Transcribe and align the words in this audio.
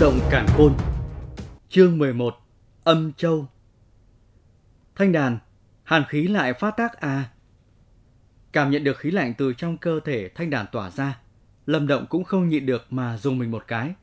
động 0.00 0.20
cản 0.30 0.46
khôn 0.46 0.72
Chương 1.68 1.98
11 1.98 2.34
Âm 2.84 3.12
Châu 3.12 3.46
Thanh 4.94 5.12
đàn, 5.12 5.38
hàn 5.84 6.04
khí 6.08 6.28
lại 6.28 6.52
phát 6.52 6.70
tác 6.76 7.00
à? 7.00 7.30
Cảm 8.52 8.70
nhận 8.70 8.84
được 8.84 8.98
khí 8.98 9.10
lạnh 9.10 9.34
từ 9.38 9.52
trong 9.52 9.76
cơ 9.76 10.00
thể 10.04 10.28
thanh 10.28 10.50
đàn 10.50 10.66
tỏa 10.72 10.90
ra, 10.90 11.20
Lâm 11.66 11.86
Động 11.86 12.06
cũng 12.08 12.24
không 12.24 12.48
nhịn 12.48 12.66
được 12.66 12.86
mà 12.90 13.16
dùng 13.16 13.38
mình 13.38 13.50
một 13.50 13.64
cái. 13.66 13.94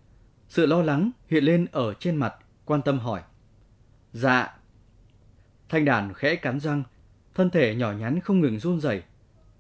Sự 0.50 0.66
lo 0.66 0.82
lắng 0.82 1.12
hiện 1.28 1.44
lên 1.44 1.66
ở 1.72 1.94
trên 1.94 2.16
mặt, 2.16 2.34
quan 2.66 2.82
tâm 2.82 3.00
hỏi. 3.00 3.22
Dạ. 4.14 4.58
Thanh 5.70 5.86
đàn 5.86 6.14
khẽ 6.14 6.36
cắn 6.36 6.60
răng, 6.60 6.84
thân 7.36 7.50
thể 7.50 7.76
nhỏ 7.76 7.92
nhắn 7.92 8.20
không 8.20 8.40
ngừng 8.40 8.60
run 8.60 8.80
rẩy. 8.80 9.04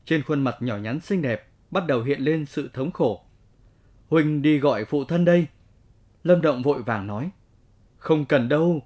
Trên 0.05 0.23
khuôn 0.23 0.41
mặt 0.41 0.55
nhỏ 0.59 0.77
nhắn 0.77 0.99
xinh 0.99 1.21
đẹp 1.21 1.47
bắt 1.71 1.87
đầu 1.87 2.03
hiện 2.03 2.21
lên 2.21 2.45
sự 2.45 2.69
thống 2.73 2.91
khổ. 2.91 3.23
Huỳnh 4.09 4.41
đi 4.41 4.59
gọi 4.59 4.85
phụ 4.85 5.05
thân 5.05 5.25
đây. 5.25 5.47
Lâm 6.23 6.41
Động 6.41 6.61
vội 6.61 6.83
vàng 6.83 7.07
nói. 7.07 7.31
Không 7.97 8.25
cần 8.25 8.49
đâu. 8.49 8.81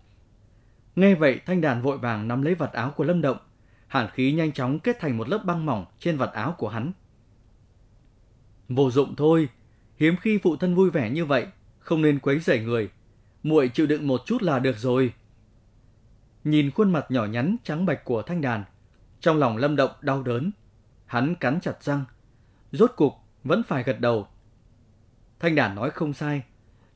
Nghe 0.96 1.16
vậy, 1.16 1.40
thanh 1.46 1.62
đàn 1.62 1.82
vội 1.82 1.98
vàng 1.98 2.28
nắm 2.28 2.42
lấy 2.42 2.56
vật 2.56 2.74
áo 2.74 2.92
của 2.92 3.04
Lâm 3.04 3.22
Động. 3.22 3.38
Hàn 3.88 4.10
khí 4.14 4.32
nhanh 4.32 4.52
chóng 4.52 4.80
kết 4.80 4.98
thành 5.00 5.18
một 5.18 5.30
lớp 5.30 5.42
băng 5.46 5.66
mỏng 5.66 5.86
trên 6.00 6.18
vật 6.18 6.34
áo 6.34 6.56
của 6.58 6.70
hắn. 6.70 6.92
Vô 8.70 8.92
dụng 8.92 9.16
thôi. 9.16 9.50
Hiếm 9.98 10.16
khi 10.22 10.38
phụ 10.44 10.58
thân 10.58 10.76
vui 10.76 10.90
vẻ 10.90 11.10
như 11.10 11.26
vậy. 11.26 11.48
Không 11.80 12.02
nên 12.02 12.20
quấy 12.20 12.40
rầy 12.40 12.60
người. 12.60 12.90
muội 13.44 13.70
chịu 13.70 13.86
đựng 13.86 14.08
một 14.08 14.22
chút 14.26 14.42
là 14.44 14.60
được 14.60 14.78
rồi. 14.78 15.14
Nhìn 16.44 16.72
khuôn 16.72 16.92
mặt 16.92 17.06
nhỏ 17.10 17.26
nhắn 17.26 17.56
trắng 17.64 17.86
bạch 17.86 18.06
của 18.06 18.22
thanh 18.22 18.42
đàn. 18.42 18.64
Trong 19.20 19.38
lòng 19.38 19.58
Lâm 19.58 19.76
Động 19.76 19.92
đau 20.02 20.24
đớn. 20.24 20.52
Hắn 21.06 21.36
cắn 21.36 21.60
chặt 21.62 21.84
răng. 21.84 22.06
Rốt 22.72 22.92
cục 22.96 23.14
vẫn 23.44 23.64
phải 23.64 23.84
gật 23.84 24.00
đầu. 24.00 24.28
Thanh 25.40 25.56
đàn 25.56 25.76
nói 25.76 25.90
không 25.90 26.14
sai 26.14 26.44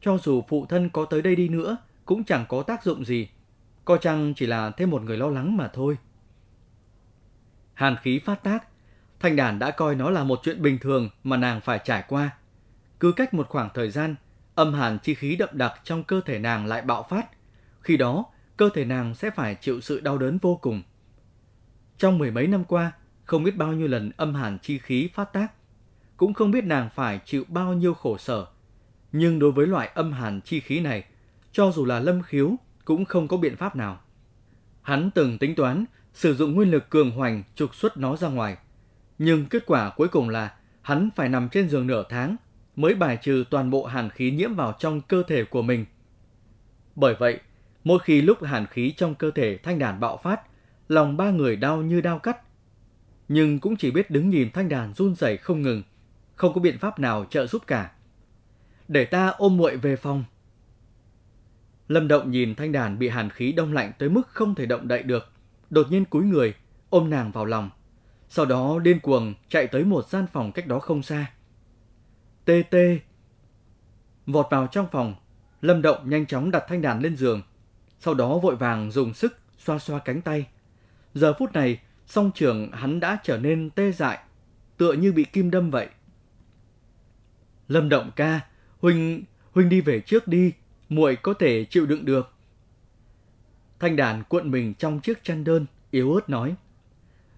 cho 0.02 0.18
dù 0.18 0.44
phụ 0.48 0.66
thân 0.66 0.90
có 0.90 1.06
tới 1.06 1.22
đây 1.22 1.36
đi 1.36 1.50
nữa, 1.50 1.78
cũng 2.06 2.24
chẳng 2.24 2.46
có 2.50 2.64
tác 2.64 2.84
dụng 2.84 3.06
gì. 3.06 3.30
Coi 3.86 3.98
chăng 4.02 4.34
chỉ 4.36 4.46
là 4.46 4.72
thêm 4.72 4.90
một 4.90 5.02
người 5.02 5.18
lo 5.18 5.28
lắng 5.28 5.58
mà 5.58 5.68
thôi. 5.68 5.98
Hàn 7.74 7.96
khí 7.96 8.20
phát 8.20 8.44
tác, 8.44 8.68
Thanh 9.22 9.36
đàn 9.36 9.60
đã 9.60 9.72
coi 9.72 9.96
nó 9.96 10.10
là 10.10 10.24
một 10.24 10.40
chuyện 10.44 10.62
bình 10.62 10.80
thường 10.80 11.10
mà 11.24 11.38
nàng 11.38 11.62
phải 11.62 11.80
trải 11.84 12.04
qua. 12.08 12.30
Cứ 13.00 13.12
cách 13.12 13.34
một 13.34 13.50
khoảng 13.50 13.70
thời 13.74 13.90
gian, 13.90 14.16
âm 14.56 14.74
hàn 14.74 15.00
chi 15.00 15.14
khí 15.14 15.36
đậm 15.36 15.50
đặc 15.52 15.74
trong 15.84 16.04
cơ 16.04 16.22
thể 16.26 16.40
nàng 16.40 16.66
lại 16.66 16.82
bạo 16.82 17.06
phát. 17.10 17.28
Khi 17.82 17.98
đó, 17.98 18.26
cơ 18.58 18.70
thể 18.74 18.86
nàng 18.86 19.16
sẽ 19.16 19.30
phải 19.30 19.56
chịu 19.56 19.82
sự 19.82 20.00
đau 20.00 20.18
đớn 20.18 20.38
vô 20.38 20.56
cùng. 20.62 20.82
Trong 21.98 22.18
mười 22.18 22.32
mấy 22.32 22.48
năm 22.48 22.64
qua, 22.64 22.92
không 23.24 23.44
biết 23.44 23.58
bao 23.58 23.74
nhiêu 23.74 23.88
lần 23.88 24.12
âm 24.18 24.36
hàn 24.36 24.58
chi 24.60 24.78
khí 24.78 25.10
phát 25.14 25.34
tác, 25.34 25.48
cũng 26.18 26.34
không 26.34 26.52
biết 26.52 26.64
nàng 26.64 26.90
phải 26.96 27.20
chịu 27.26 27.44
bao 27.48 27.74
nhiêu 27.74 27.94
khổ 27.94 28.18
sở 28.18 28.46
nhưng 29.12 29.40
đối 29.40 29.52
với 29.52 29.68
loại 29.68 29.92
âm 29.94 30.12
hàn 30.12 30.42
chi 30.42 30.60
khí 30.60 30.80
này, 30.80 31.04
cho 31.52 31.72
dù 31.72 31.86
là 31.86 32.00
lâm 32.00 32.22
khiếu 32.22 32.56
cũng 32.86 33.06
không 33.06 33.28
có 33.28 33.38
biện 33.38 33.56
pháp 33.56 33.76
nào. 33.76 34.00
Hắn 34.82 35.12
từng 35.12 35.38
tính 35.38 35.56
toán 35.56 35.86
sử 36.14 36.36
dụng 36.36 36.54
nguyên 36.54 36.72
lực 36.72 36.90
cường 36.90 37.12
hoành 37.12 37.44
trục 37.56 37.76
xuất 37.76 37.98
nó 37.98 38.16
ra 38.16 38.28
ngoài, 38.28 38.58
nhưng 39.18 39.46
kết 39.46 39.64
quả 39.66 39.90
cuối 39.96 40.08
cùng 40.08 40.30
là 40.30 40.56
hắn 40.82 41.10
phải 41.16 41.30
nằm 41.30 41.50
trên 41.50 41.70
giường 41.70 41.88
nửa 41.88 42.04
tháng 42.10 42.36
mới 42.76 42.96
bài 42.96 43.18
trừ 43.22 43.44
toàn 43.50 43.70
bộ 43.70 43.86
hàn 43.86 44.10
khí 44.10 44.32
nhiễm 44.32 44.56
vào 44.56 44.74
trong 44.80 45.02
cơ 45.02 45.24
thể 45.28 45.44
của 45.44 45.62
mình. 45.62 45.86
Bởi 46.96 47.16
vậy, 47.20 47.40
mỗi 47.84 48.00
khi 48.00 48.22
lúc 48.22 48.44
hàn 48.44 48.66
khí 48.66 48.94
trong 48.98 49.16
cơ 49.16 49.32
thể 49.32 49.58
thanh 49.58 49.80
đàn 49.80 50.00
bạo 50.00 50.18
phát, 50.24 50.42
lòng 50.88 51.18
ba 51.18 51.30
người 51.30 51.56
đau 51.56 51.82
như 51.82 52.02
đau 52.02 52.20
cắt. 52.20 52.38
Nhưng 53.28 53.60
cũng 53.60 53.76
chỉ 53.76 53.92
biết 53.92 54.12
đứng 54.12 54.30
nhìn 54.30 54.52
thanh 54.52 54.70
đàn 54.70 54.94
run 54.94 55.16
rẩy 55.16 55.38
không 55.38 55.62
ngừng, 55.62 55.84
không 56.36 56.54
có 56.54 56.62
biện 56.62 56.78
pháp 56.78 57.00
nào 57.00 57.26
trợ 57.30 57.48
giúp 57.48 57.68
cả 57.68 57.92
để 58.92 59.06
ta 59.06 59.28
ôm 59.28 59.58
muội 59.58 59.78
về 59.78 59.96
phòng. 59.96 60.24
Lâm 61.88 62.08
Động 62.08 62.32
nhìn 62.32 62.56
thanh 62.56 62.72
đàn 62.72 63.00
bị 63.00 63.10
hàn 63.10 63.30
khí 63.30 63.52
đông 63.52 63.74
lạnh 63.74 63.92
tới 63.98 64.10
mức 64.10 64.28
không 64.28 64.56
thể 64.56 64.66
động 64.66 64.88
đậy 64.88 65.04
được, 65.04 65.32
đột 65.70 65.88
nhiên 65.90 66.06
cúi 66.06 66.24
người, 66.24 66.54
ôm 66.90 67.10
nàng 67.10 67.32
vào 67.32 67.46
lòng. 67.46 67.70
Sau 68.30 68.46
đó 68.46 68.80
điên 68.80 69.00
cuồng 69.00 69.34
chạy 69.50 69.68
tới 69.68 69.84
một 69.84 70.10
gian 70.10 70.26
phòng 70.34 70.52
cách 70.52 70.68
đó 70.68 70.80
không 70.80 71.04
xa. 71.04 71.32
Tê 72.46 72.64
tê. 72.70 73.00
Vọt 74.26 74.48
vào 74.52 74.68
trong 74.68 74.88
phòng, 74.92 75.16
Lâm 75.62 75.82
Động 75.82 76.10
nhanh 76.10 76.26
chóng 76.26 76.52
đặt 76.52 76.64
thanh 76.68 76.82
đàn 76.82 77.02
lên 77.02 77.18
giường, 77.18 77.42
sau 78.00 78.14
đó 78.14 78.38
vội 78.38 78.56
vàng 78.56 78.92
dùng 78.92 79.14
sức 79.14 79.38
xoa 79.58 79.80
xoa 79.80 80.00
cánh 80.00 80.22
tay. 80.22 80.48
Giờ 81.14 81.34
phút 81.40 81.54
này, 81.54 81.80
song 82.08 82.32
trường 82.36 82.72
hắn 82.72 83.00
đã 83.00 83.18
trở 83.24 83.38
nên 83.38 83.70
tê 83.70 83.92
dại, 83.92 84.20
tựa 84.78 84.94
như 84.94 85.12
bị 85.12 85.24
kim 85.24 85.52
đâm 85.52 85.70
vậy. 85.70 85.88
Lâm 87.68 87.90
Động 87.90 88.12
ca, 88.16 88.42
Huynh, 88.82 89.24
Huynh 89.52 89.70
đi 89.70 89.82
về 89.82 90.00
trước 90.00 90.28
đi, 90.28 90.54
muội 90.90 91.16
có 91.16 91.34
thể 91.34 91.66
chịu 91.66 91.86
đựng 91.86 92.06
được. 92.06 92.34
Thanh 93.80 93.96
đàn 93.96 94.24
cuộn 94.24 94.52
mình 94.52 94.74
trong 94.74 95.00
chiếc 95.00 95.24
chăn 95.24 95.44
đơn, 95.44 95.66
yếu 95.92 96.14
ớt 96.14 96.30
nói. 96.30 96.56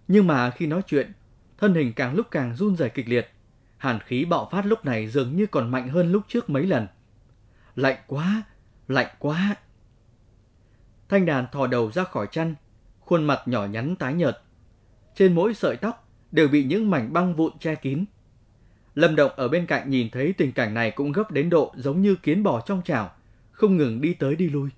Nhưng 0.07 0.27
mà 0.27 0.49
khi 0.49 0.67
nói 0.67 0.81
chuyện, 0.87 1.11
thân 1.57 1.73
hình 1.73 1.93
càng 1.93 2.15
lúc 2.15 2.27
càng 2.31 2.55
run 2.55 2.77
rẩy 2.77 2.89
kịch 2.89 3.09
liệt. 3.09 3.29
Hàn 3.77 3.99
khí 3.99 4.25
bạo 4.25 4.49
phát 4.51 4.65
lúc 4.65 4.85
này 4.85 5.07
dường 5.07 5.35
như 5.35 5.45
còn 5.45 5.71
mạnh 5.71 5.89
hơn 5.89 6.11
lúc 6.11 6.23
trước 6.27 6.49
mấy 6.49 6.65
lần. 6.65 6.87
Lạnh 7.75 7.97
quá, 8.07 8.43
lạnh 8.87 9.15
quá. 9.19 9.55
Thanh 11.09 11.25
đàn 11.25 11.47
thò 11.51 11.67
đầu 11.67 11.91
ra 11.91 12.03
khỏi 12.03 12.27
chăn, 12.31 12.55
khuôn 12.99 13.23
mặt 13.23 13.39
nhỏ 13.45 13.65
nhắn 13.65 13.95
tái 13.95 14.13
nhợt. 14.13 14.41
Trên 15.15 15.35
mỗi 15.35 15.53
sợi 15.53 15.77
tóc 15.77 16.09
đều 16.31 16.47
bị 16.47 16.63
những 16.63 16.89
mảnh 16.89 17.13
băng 17.13 17.35
vụn 17.35 17.53
che 17.59 17.75
kín. 17.75 18.05
Lâm 18.95 19.15
Động 19.15 19.31
ở 19.35 19.47
bên 19.47 19.65
cạnh 19.65 19.89
nhìn 19.89 20.09
thấy 20.09 20.33
tình 20.33 20.51
cảnh 20.51 20.73
này 20.73 20.91
cũng 20.91 21.11
gấp 21.11 21.31
đến 21.31 21.49
độ 21.49 21.73
giống 21.75 22.01
như 22.01 22.15
kiến 22.15 22.43
bò 22.43 22.61
trong 22.65 22.81
chảo, 22.85 23.11
không 23.51 23.77
ngừng 23.77 24.01
đi 24.01 24.13
tới 24.13 24.35
đi 24.35 24.49
lui. 24.49 24.69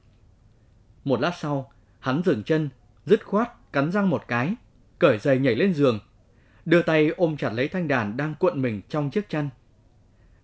Một 1.04 1.22
lát 1.22 1.32
sau, 1.40 1.72
hắn 2.00 2.22
dừng 2.26 2.44
chân, 2.44 2.70
dứt 3.06 3.26
khoát 3.26 3.72
cắn 3.74 3.92
răng 3.92 4.10
một 4.10 4.24
cái, 4.28 4.56
cởi 5.00 5.20
giày 5.20 5.40
nhảy 5.40 5.56
lên 5.56 5.74
giường, 5.74 6.00
đưa 6.66 6.82
tay 6.82 7.10
ôm 7.10 7.38
chặt 7.38 7.54
lấy 7.54 7.68
thanh 7.68 7.88
đàn 7.88 8.18
đang 8.18 8.36
cuộn 8.40 8.62
mình 8.62 8.82
trong 8.90 9.10
chiếc 9.10 9.30
chăn. 9.30 9.50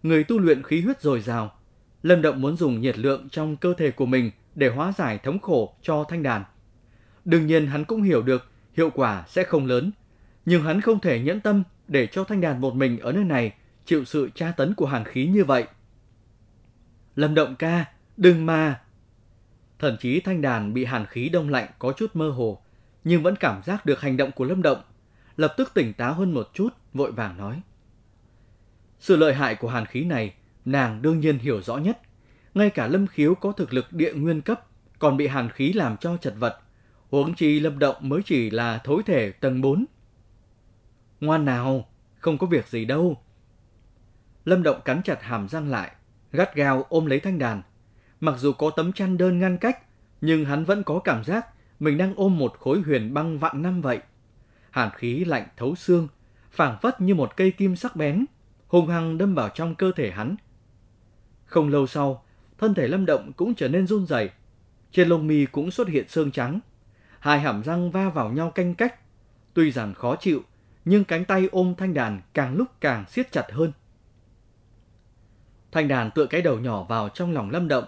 Người 0.03 0.23
tu 0.23 0.39
luyện 0.39 0.63
khí 0.63 0.81
huyết 0.81 1.01
dồi 1.01 1.21
dào, 1.21 1.51
Lâm 2.03 2.21
Động 2.21 2.41
muốn 2.41 2.57
dùng 2.57 2.81
nhiệt 2.81 2.97
lượng 2.97 3.29
trong 3.29 3.57
cơ 3.57 3.73
thể 3.77 3.91
của 3.91 4.05
mình 4.05 4.31
để 4.55 4.69
hóa 4.69 4.93
giải 4.97 5.17
thống 5.17 5.39
khổ 5.39 5.75
cho 5.81 6.03
thanh 6.03 6.23
đàn. 6.23 6.43
Đương 7.25 7.47
nhiên 7.47 7.67
hắn 7.67 7.85
cũng 7.85 8.01
hiểu 8.01 8.21
được 8.21 8.51
hiệu 8.77 8.89
quả 8.89 9.23
sẽ 9.27 9.43
không 9.43 9.65
lớn, 9.65 9.91
nhưng 10.45 10.63
hắn 10.63 10.81
không 10.81 10.99
thể 10.99 11.19
nhẫn 11.19 11.39
tâm 11.39 11.63
để 11.87 12.07
cho 12.07 12.23
thanh 12.23 12.41
đàn 12.41 12.61
một 12.61 12.75
mình 12.75 12.99
ở 12.99 13.11
nơi 13.11 13.23
này 13.23 13.53
chịu 13.91 14.05
sự 14.05 14.29
tra 14.35 14.51
tấn 14.51 14.73
của 14.73 14.85
hàn 14.85 15.05
khí 15.05 15.27
như 15.27 15.43
vậy. 15.43 15.65
Lâm 17.15 17.35
động 17.35 17.55
ca, 17.55 17.85
đừng 18.17 18.45
mà! 18.45 18.81
Thậm 19.79 19.97
chí 19.99 20.19
thanh 20.19 20.41
đàn 20.41 20.73
bị 20.73 20.85
hàn 20.85 21.05
khí 21.05 21.29
đông 21.29 21.49
lạnh 21.49 21.69
có 21.79 21.93
chút 21.97 22.15
mơ 22.15 22.29
hồ, 22.29 22.61
nhưng 23.03 23.23
vẫn 23.23 23.35
cảm 23.35 23.63
giác 23.63 23.85
được 23.85 24.01
hành 24.01 24.17
động 24.17 24.31
của 24.31 24.45
Lâm 24.45 24.61
Động, 24.61 24.81
lập 25.37 25.53
tức 25.57 25.71
tỉnh 25.73 25.93
táo 25.93 26.13
hơn 26.13 26.33
một 26.33 26.49
chút, 26.53 26.69
vội 26.93 27.11
vàng 27.11 27.37
nói. 27.37 27.61
Sự 28.99 29.15
lợi 29.15 29.33
hại 29.33 29.55
của 29.55 29.69
hàn 29.69 29.85
khí 29.85 30.03
này, 30.03 30.33
nàng 30.65 31.01
đương 31.01 31.19
nhiên 31.19 31.37
hiểu 31.37 31.61
rõ 31.61 31.77
nhất. 31.77 31.99
Ngay 32.53 32.69
cả 32.69 32.87
Lâm 32.87 33.07
Khiếu 33.07 33.35
có 33.35 33.51
thực 33.51 33.73
lực 33.73 33.93
địa 33.93 34.13
nguyên 34.13 34.41
cấp, 34.41 34.67
còn 34.99 35.17
bị 35.17 35.27
hàn 35.27 35.49
khí 35.49 35.73
làm 35.73 35.97
cho 35.97 36.17
chật 36.17 36.33
vật. 36.37 36.59
Huống 37.09 37.33
chi 37.33 37.59
Lâm 37.59 37.79
Động 37.79 37.95
mới 37.99 38.21
chỉ 38.25 38.49
là 38.49 38.81
thối 38.83 39.03
thể 39.05 39.31
tầng 39.31 39.61
4. 39.61 39.85
Ngoan 41.21 41.45
nào, 41.45 41.89
không 42.19 42.37
có 42.37 42.47
việc 42.47 42.67
gì 42.67 42.85
đâu, 42.85 43.17
Lâm 44.45 44.63
Động 44.63 44.81
cắn 44.85 45.01
chặt 45.03 45.23
hàm 45.23 45.47
răng 45.47 45.69
lại, 45.69 45.91
gắt 46.31 46.55
gao 46.55 46.85
ôm 46.89 47.05
lấy 47.05 47.19
thanh 47.19 47.39
đàn. 47.39 47.61
Mặc 48.19 48.35
dù 48.37 48.51
có 48.51 48.69
tấm 48.69 48.93
chăn 48.93 49.17
đơn 49.17 49.39
ngăn 49.39 49.57
cách, 49.57 49.77
nhưng 50.21 50.45
hắn 50.45 50.65
vẫn 50.65 50.83
có 50.83 50.99
cảm 50.99 51.23
giác 51.23 51.47
mình 51.79 51.97
đang 51.97 52.13
ôm 52.15 52.37
một 52.37 52.59
khối 52.59 52.81
huyền 52.81 53.13
băng 53.13 53.39
vạn 53.39 53.61
năm 53.61 53.81
vậy. 53.81 53.99
Hàn 54.69 54.89
khí 54.95 55.25
lạnh 55.25 55.47
thấu 55.57 55.75
xương, 55.75 56.07
phảng 56.51 56.77
phất 56.81 57.01
như 57.01 57.15
một 57.15 57.37
cây 57.37 57.51
kim 57.51 57.75
sắc 57.75 57.95
bén, 57.95 58.25
hung 58.67 58.87
hăng 58.87 59.17
đâm 59.17 59.35
vào 59.35 59.49
trong 59.49 59.75
cơ 59.75 59.91
thể 59.95 60.11
hắn. 60.11 60.35
Không 61.45 61.69
lâu 61.69 61.87
sau, 61.87 62.23
thân 62.57 62.73
thể 62.73 62.87
Lâm 62.87 63.05
Động 63.05 63.31
cũng 63.33 63.55
trở 63.55 63.67
nên 63.67 63.87
run 63.87 64.05
rẩy, 64.05 64.29
trên 64.91 65.09
lông 65.09 65.27
mi 65.27 65.45
cũng 65.45 65.71
xuất 65.71 65.87
hiện 65.87 66.07
xương 66.07 66.31
trắng, 66.31 66.59
hai 67.19 67.39
hàm 67.39 67.63
răng 67.63 67.91
va 67.91 68.09
vào 68.09 68.31
nhau 68.31 68.51
canh 68.51 68.75
cách. 68.75 68.95
Tuy 69.53 69.71
rằng 69.71 69.93
khó 69.93 70.15
chịu, 70.15 70.43
nhưng 70.85 71.03
cánh 71.03 71.25
tay 71.25 71.49
ôm 71.51 71.75
thanh 71.77 71.93
đàn 71.93 72.21
càng 72.33 72.55
lúc 72.55 72.67
càng 72.81 73.05
siết 73.09 73.31
chặt 73.31 73.45
hơn. 73.51 73.71
Thanh 75.71 75.87
đàn 75.87 76.11
tựa 76.11 76.25
cái 76.25 76.41
đầu 76.41 76.59
nhỏ 76.59 76.83
vào 76.83 77.09
trong 77.09 77.31
lòng 77.31 77.49
lâm 77.49 77.67
động, 77.67 77.85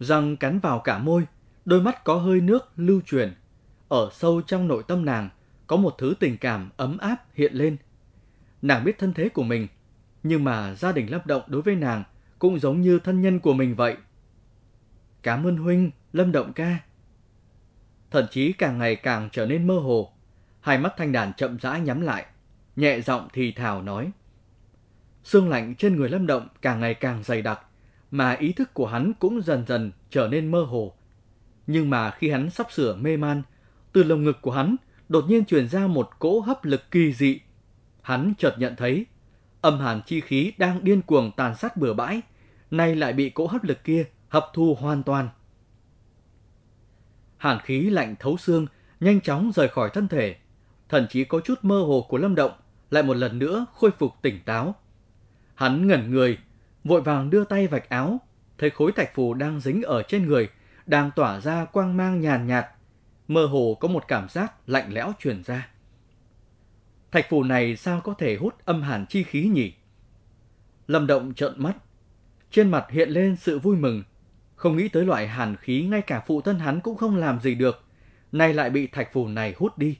răng 0.00 0.36
cắn 0.36 0.58
vào 0.58 0.78
cả 0.78 0.98
môi, 0.98 1.26
đôi 1.64 1.82
mắt 1.82 2.04
có 2.04 2.14
hơi 2.14 2.40
nước 2.40 2.72
lưu 2.76 3.00
truyền. 3.06 3.34
Ở 3.88 4.10
sâu 4.12 4.42
trong 4.42 4.68
nội 4.68 4.82
tâm 4.88 5.04
nàng, 5.04 5.28
có 5.66 5.76
một 5.76 5.94
thứ 5.98 6.14
tình 6.20 6.38
cảm 6.38 6.70
ấm 6.76 6.98
áp 6.98 7.16
hiện 7.34 7.54
lên. 7.54 7.76
Nàng 8.62 8.84
biết 8.84 8.98
thân 8.98 9.12
thế 9.14 9.28
của 9.28 9.42
mình, 9.42 9.68
nhưng 10.22 10.44
mà 10.44 10.74
gia 10.74 10.92
đình 10.92 11.10
Lâm 11.10 11.20
Động 11.24 11.42
đối 11.46 11.62
với 11.62 11.74
nàng 11.74 12.04
cũng 12.38 12.58
giống 12.58 12.80
như 12.80 12.98
thân 12.98 13.20
nhân 13.20 13.40
của 13.40 13.52
mình 13.52 13.74
vậy. 13.74 13.96
Cảm 15.22 15.46
ơn 15.46 15.56
huynh, 15.56 15.90
Lâm 16.12 16.32
Động 16.32 16.52
ca. 16.52 16.78
Thậm 18.10 18.24
chí 18.30 18.52
càng 18.52 18.78
ngày 18.78 18.96
càng 18.96 19.28
trở 19.32 19.46
nên 19.46 19.66
mơ 19.66 19.78
hồ, 19.78 20.12
hai 20.60 20.78
mắt 20.78 20.94
thanh 20.96 21.12
đàn 21.12 21.32
chậm 21.32 21.58
rãi 21.58 21.80
nhắm 21.80 22.00
lại, 22.00 22.26
nhẹ 22.76 23.00
giọng 23.00 23.28
thì 23.32 23.52
thào 23.52 23.82
nói. 23.82 24.10
Sương 25.26 25.48
lạnh 25.48 25.74
trên 25.74 25.96
người 25.96 26.08
Lâm 26.08 26.26
Động 26.26 26.48
càng 26.62 26.80
ngày 26.80 26.94
càng 26.94 27.22
dày 27.22 27.42
đặc, 27.42 27.60
mà 28.10 28.32
ý 28.32 28.52
thức 28.52 28.74
của 28.74 28.86
hắn 28.86 29.12
cũng 29.18 29.40
dần 29.42 29.64
dần 29.66 29.92
trở 30.10 30.28
nên 30.28 30.50
mơ 30.50 30.62
hồ. 30.62 30.94
Nhưng 31.66 31.90
mà 31.90 32.10
khi 32.10 32.30
hắn 32.30 32.50
sắp 32.50 32.72
sửa 32.72 32.96
mê 32.96 33.16
man, 33.16 33.42
từ 33.92 34.02
lồng 34.02 34.24
ngực 34.24 34.38
của 34.42 34.50
hắn 34.50 34.76
đột 35.08 35.24
nhiên 35.28 35.44
truyền 35.44 35.68
ra 35.68 35.86
một 35.86 36.10
cỗ 36.18 36.40
hấp 36.40 36.64
lực 36.64 36.90
kỳ 36.90 37.12
dị. 37.12 37.40
Hắn 38.02 38.34
chợt 38.38 38.54
nhận 38.58 38.76
thấy, 38.76 39.06
âm 39.60 39.78
hàn 39.78 40.00
chi 40.06 40.20
khí 40.20 40.52
đang 40.58 40.84
điên 40.84 41.02
cuồng 41.02 41.32
tàn 41.36 41.54
sát 41.54 41.76
bừa 41.76 41.94
bãi, 41.94 42.20
nay 42.70 42.96
lại 42.96 43.12
bị 43.12 43.30
cỗ 43.30 43.46
hấp 43.46 43.64
lực 43.64 43.84
kia 43.84 44.04
hấp 44.28 44.44
thu 44.52 44.74
hoàn 44.80 45.02
toàn. 45.02 45.28
Hàn 47.36 47.58
khí 47.60 47.80
lạnh 47.90 48.14
thấu 48.18 48.36
xương, 48.36 48.66
nhanh 49.00 49.20
chóng 49.20 49.52
rời 49.54 49.68
khỏi 49.68 49.90
thân 49.94 50.08
thể, 50.08 50.36
thậm 50.88 51.06
chí 51.10 51.24
có 51.24 51.40
chút 51.40 51.58
mơ 51.62 51.80
hồ 51.80 52.06
của 52.08 52.18
Lâm 52.18 52.34
Động 52.34 52.52
lại 52.90 53.02
một 53.02 53.14
lần 53.14 53.38
nữa 53.38 53.66
khôi 53.74 53.90
phục 53.90 54.12
tỉnh 54.22 54.40
táo. 54.44 54.74
Hắn 55.56 55.86
ngẩn 55.86 56.10
người, 56.10 56.38
vội 56.84 57.00
vàng 57.00 57.30
đưa 57.30 57.44
tay 57.44 57.66
vạch 57.66 57.88
áo, 57.88 58.20
thấy 58.58 58.70
khối 58.70 58.92
thạch 58.92 59.14
phù 59.14 59.34
đang 59.34 59.60
dính 59.60 59.82
ở 59.82 60.02
trên 60.02 60.26
người, 60.26 60.48
đang 60.86 61.10
tỏa 61.16 61.40
ra 61.40 61.64
quang 61.64 61.96
mang 61.96 62.20
nhàn 62.20 62.46
nhạt, 62.46 62.66
mơ 63.28 63.46
hồ 63.46 63.76
có 63.80 63.88
một 63.88 64.04
cảm 64.08 64.28
giác 64.28 64.68
lạnh 64.68 64.92
lẽo 64.92 65.12
truyền 65.18 65.44
ra. 65.44 65.68
Thạch 67.10 67.26
phù 67.30 67.42
này 67.42 67.76
sao 67.76 68.00
có 68.00 68.14
thể 68.14 68.36
hút 68.36 68.54
âm 68.64 68.82
hàn 68.82 69.06
chi 69.06 69.22
khí 69.22 69.48
nhỉ? 69.48 69.72
Lâm 70.86 71.06
Động 71.06 71.34
trợn 71.34 71.52
mắt, 71.56 71.76
trên 72.50 72.70
mặt 72.70 72.86
hiện 72.90 73.08
lên 73.10 73.36
sự 73.36 73.58
vui 73.58 73.76
mừng, 73.76 74.02
không 74.56 74.76
nghĩ 74.76 74.88
tới 74.88 75.04
loại 75.04 75.28
hàn 75.28 75.56
khí 75.56 75.86
ngay 75.90 76.02
cả 76.02 76.22
phụ 76.26 76.40
thân 76.40 76.58
hắn 76.58 76.80
cũng 76.80 76.96
không 76.96 77.16
làm 77.16 77.40
gì 77.40 77.54
được, 77.54 77.84
nay 78.32 78.54
lại 78.54 78.70
bị 78.70 78.86
thạch 78.86 79.12
phù 79.12 79.28
này 79.28 79.54
hút 79.58 79.78
đi. 79.78 79.98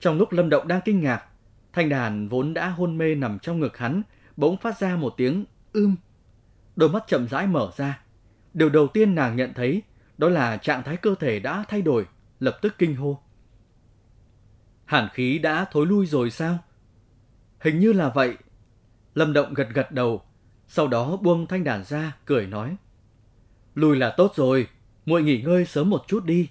Trong 0.00 0.18
lúc 0.18 0.32
Lâm 0.32 0.48
Động 0.48 0.68
đang 0.68 0.80
kinh 0.84 1.00
ngạc, 1.00 1.24
thanh 1.72 1.88
đàn 1.88 2.28
vốn 2.28 2.54
đã 2.54 2.68
hôn 2.68 2.98
mê 2.98 3.14
nằm 3.14 3.38
trong 3.38 3.60
ngực 3.60 3.78
hắn, 3.78 4.02
bỗng 4.38 4.56
phát 4.56 4.78
ra 4.78 4.96
một 4.96 5.14
tiếng 5.16 5.44
ưm. 5.72 5.96
Đôi 6.76 6.88
mắt 6.88 7.04
chậm 7.06 7.28
rãi 7.28 7.46
mở 7.46 7.70
ra. 7.76 8.00
Điều 8.54 8.68
đầu 8.68 8.86
tiên 8.88 9.14
nàng 9.14 9.36
nhận 9.36 9.54
thấy 9.54 9.82
đó 10.18 10.28
là 10.28 10.56
trạng 10.56 10.82
thái 10.82 10.96
cơ 10.96 11.14
thể 11.20 11.40
đã 11.40 11.64
thay 11.68 11.82
đổi, 11.82 12.06
lập 12.40 12.58
tức 12.62 12.74
kinh 12.78 12.96
hô. 12.96 13.22
Hàn 14.84 15.08
khí 15.12 15.38
đã 15.38 15.64
thối 15.70 15.86
lui 15.86 16.06
rồi 16.06 16.30
sao? 16.30 16.58
Hình 17.60 17.78
như 17.78 17.92
là 17.92 18.08
vậy. 18.08 18.36
Lâm 19.14 19.32
Động 19.32 19.54
gật 19.54 19.68
gật 19.74 19.92
đầu, 19.92 20.22
sau 20.68 20.88
đó 20.88 21.16
buông 21.16 21.46
thanh 21.46 21.64
đàn 21.64 21.84
ra, 21.84 22.16
cười 22.24 22.46
nói. 22.46 22.76
Lùi 23.74 23.96
là 23.96 24.14
tốt 24.16 24.32
rồi, 24.36 24.68
muội 25.06 25.22
nghỉ 25.22 25.42
ngơi 25.42 25.64
sớm 25.64 25.90
một 25.90 26.04
chút 26.06 26.24
đi. 26.24 26.48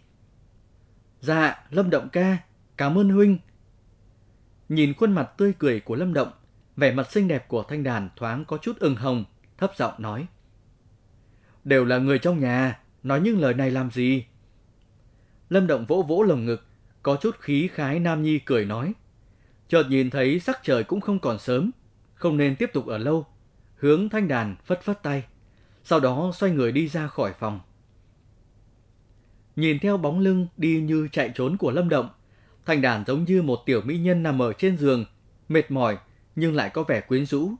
Dạ, 1.20 1.66
Lâm 1.70 1.90
Động 1.90 2.10
ca, 2.10 2.38
cảm 2.78 2.98
ơn 2.98 3.10
huynh. 3.10 3.38
Nhìn 4.70 4.94
khuôn 4.94 5.12
mặt 5.12 5.32
tươi 5.38 5.54
cười 5.60 5.80
của 5.80 5.96
Lâm 5.96 6.14
Động, 6.14 6.32
vẻ 6.78 6.92
mặt 6.92 7.12
xinh 7.12 7.28
đẹp 7.28 7.48
của 7.48 7.64
thanh 7.64 7.84
đàn 7.84 8.10
thoáng 8.16 8.46
có 8.46 8.58
chút 8.58 8.80
ửng 8.80 8.96
hồng, 8.96 9.26
thấp 9.58 9.72
giọng 9.78 9.94
nói. 9.98 10.28
Đều 11.64 11.86
là 11.86 11.98
người 11.98 12.20
trong 12.20 12.40
nhà, 12.40 12.80
nói 13.04 13.22
những 13.22 13.40
lời 13.40 13.54
này 13.54 13.72
làm 13.72 13.92
gì? 13.92 14.26
Lâm 15.50 15.68
Động 15.68 15.86
vỗ 15.86 16.06
vỗ 16.08 16.24
lồng 16.24 16.46
ngực, 16.46 16.66
có 17.04 17.18
chút 17.22 17.36
khí 17.40 17.70
khái 17.74 18.00
nam 18.00 18.24
nhi 18.24 18.40
cười 18.40 18.66
nói. 18.66 18.94
Chợt 19.68 19.84
nhìn 19.90 20.10
thấy 20.10 20.40
sắc 20.40 20.60
trời 20.64 20.84
cũng 20.84 21.02
không 21.02 21.20
còn 21.20 21.40
sớm, 21.40 21.72
không 22.14 22.38
nên 22.38 22.56
tiếp 22.56 22.70
tục 22.74 22.88
ở 22.88 22.98
lâu. 22.98 23.26
Hướng 23.76 24.10
thanh 24.10 24.28
đàn 24.28 24.56
phất 24.66 24.82
phất 24.82 25.04
tay, 25.04 25.24
sau 25.84 26.00
đó 26.00 26.32
xoay 26.36 26.52
người 26.52 26.72
đi 26.72 26.88
ra 26.88 27.08
khỏi 27.08 27.34
phòng. 27.40 27.60
Nhìn 29.56 29.80
theo 29.80 29.98
bóng 29.98 30.20
lưng 30.20 30.48
đi 30.58 30.82
như 30.82 31.08
chạy 31.12 31.32
trốn 31.36 31.58
của 31.58 31.72
Lâm 31.72 31.90
Động, 31.90 32.10
thanh 32.66 32.82
đàn 32.82 33.04
giống 33.08 33.24
như 33.24 33.42
một 33.42 33.60
tiểu 33.66 33.82
mỹ 33.82 33.98
nhân 33.98 34.24
nằm 34.24 34.42
ở 34.42 34.54
trên 34.54 34.78
giường, 34.78 35.06
mệt 35.50 35.72
mỏi 35.72 35.98
nhưng 36.38 36.56
lại 36.56 36.70
có 36.70 36.84
vẻ 36.84 37.02
quyến 37.02 37.26
rũ. 37.26 37.52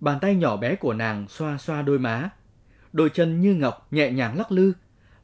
Bàn 0.00 0.18
tay 0.20 0.34
nhỏ 0.34 0.56
bé 0.56 0.74
của 0.74 0.92
nàng 0.92 1.28
xoa 1.28 1.58
xoa 1.58 1.82
đôi 1.82 1.98
má, 1.98 2.30
đôi 2.92 3.10
chân 3.10 3.40
như 3.40 3.54
ngọc 3.54 3.86
nhẹ 3.90 4.10
nhàng 4.10 4.38
lắc 4.38 4.52
lư, 4.52 4.72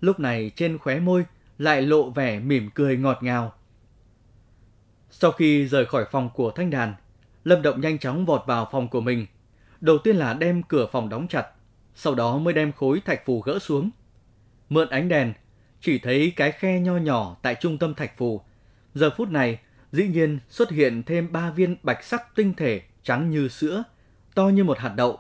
lúc 0.00 0.20
này 0.20 0.50
trên 0.56 0.78
khóe 0.78 1.00
môi 1.00 1.24
lại 1.58 1.82
lộ 1.82 2.10
vẻ 2.10 2.40
mỉm 2.40 2.70
cười 2.74 2.96
ngọt 2.96 3.18
ngào. 3.22 3.52
Sau 5.10 5.32
khi 5.32 5.66
rời 5.66 5.86
khỏi 5.86 6.04
phòng 6.10 6.30
của 6.34 6.50
Thanh 6.50 6.70
Đàn, 6.70 6.94
Lâm 7.44 7.62
Động 7.62 7.80
nhanh 7.80 7.98
chóng 7.98 8.26
vọt 8.26 8.42
vào 8.46 8.68
phòng 8.72 8.88
của 8.88 9.00
mình. 9.00 9.26
Đầu 9.80 9.98
tiên 9.98 10.16
là 10.16 10.34
đem 10.34 10.62
cửa 10.62 10.86
phòng 10.92 11.08
đóng 11.08 11.28
chặt, 11.28 11.46
sau 11.94 12.14
đó 12.14 12.38
mới 12.38 12.54
đem 12.54 12.72
khối 12.72 13.00
thạch 13.04 13.26
phù 13.26 13.40
gỡ 13.40 13.58
xuống. 13.58 13.90
Mượn 14.68 14.88
ánh 14.88 15.08
đèn, 15.08 15.32
chỉ 15.80 15.98
thấy 15.98 16.32
cái 16.36 16.52
khe 16.52 16.80
nho 16.80 16.96
nhỏ 16.96 17.36
tại 17.42 17.56
trung 17.60 17.78
tâm 17.78 17.94
thạch 17.94 18.16
phù. 18.16 18.40
Giờ 18.94 19.10
phút 19.16 19.30
này, 19.30 19.58
dĩ 19.92 20.08
nhiên 20.08 20.38
xuất 20.48 20.70
hiện 20.70 21.02
thêm 21.02 21.32
ba 21.32 21.50
viên 21.50 21.76
bạch 21.82 22.04
sắc 22.04 22.34
tinh 22.34 22.54
thể 22.56 22.82
trắng 23.02 23.30
như 23.30 23.48
sữa, 23.48 23.82
to 24.34 24.48
như 24.48 24.64
một 24.64 24.78
hạt 24.78 24.92
đậu. 24.96 25.18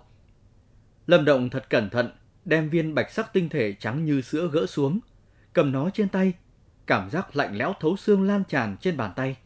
Lâm 1.06 1.24
Động 1.24 1.50
thật 1.50 1.70
cẩn 1.70 1.90
thận, 1.90 2.10
đem 2.44 2.68
viên 2.68 2.94
bạch 2.94 3.10
sắc 3.10 3.32
tinh 3.32 3.48
thể 3.48 3.72
trắng 3.72 4.04
như 4.04 4.20
sữa 4.20 4.50
gỡ 4.52 4.66
xuống, 4.66 5.00
cầm 5.52 5.72
nó 5.72 5.90
trên 5.90 6.08
tay, 6.08 6.32
cảm 6.86 7.10
giác 7.10 7.36
lạnh 7.36 7.56
lẽo 7.56 7.72
thấu 7.80 7.96
xương 7.96 8.22
lan 8.22 8.42
tràn 8.48 8.76
trên 8.80 8.96
bàn 8.96 9.12
tay. 9.16 9.36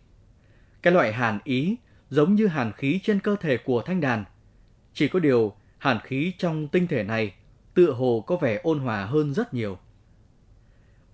Cái 0.83 0.93
loại 0.93 1.13
hàn 1.13 1.39
ý 1.45 1.77
giống 2.11 2.35
như 2.35 2.47
hàn 2.47 2.73
khí 2.73 3.01
trên 3.03 3.21
cơ 3.21 3.37
thể 3.41 3.57
của 3.57 3.83
thanh 3.83 4.01
đàn. 4.01 4.25
Chỉ 4.95 5.09
có 5.09 5.19
điều 5.19 5.57
hàn 5.79 6.01
khí 6.01 6.33
trong 6.39 6.69
tinh 6.69 6.87
thể 6.87 7.03
này 7.03 7.35
tựa 7.75 7.93
hồ 7.93 8.25
có 8.27 8.37
vẻ 8.37 8.61
ôn 8.63 8.79
hòa 8.79 9.05
hơn 9.05 9.35
rất 9.35 9.55
nhiều. 9.55 9.79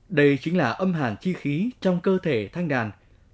Đây 0.09 0.39
chính 0.41 0.59
là 0.59 0.71
âm 0.71 0.93
hàn 0.93 1.17
chi 1.21 1.33
khí 1.33 1.71
trong 1.81 2.01
cơ 2.01 2.19
thể 2.23 2.49
thanh 2.53 2.69
đàn 2.69 2.91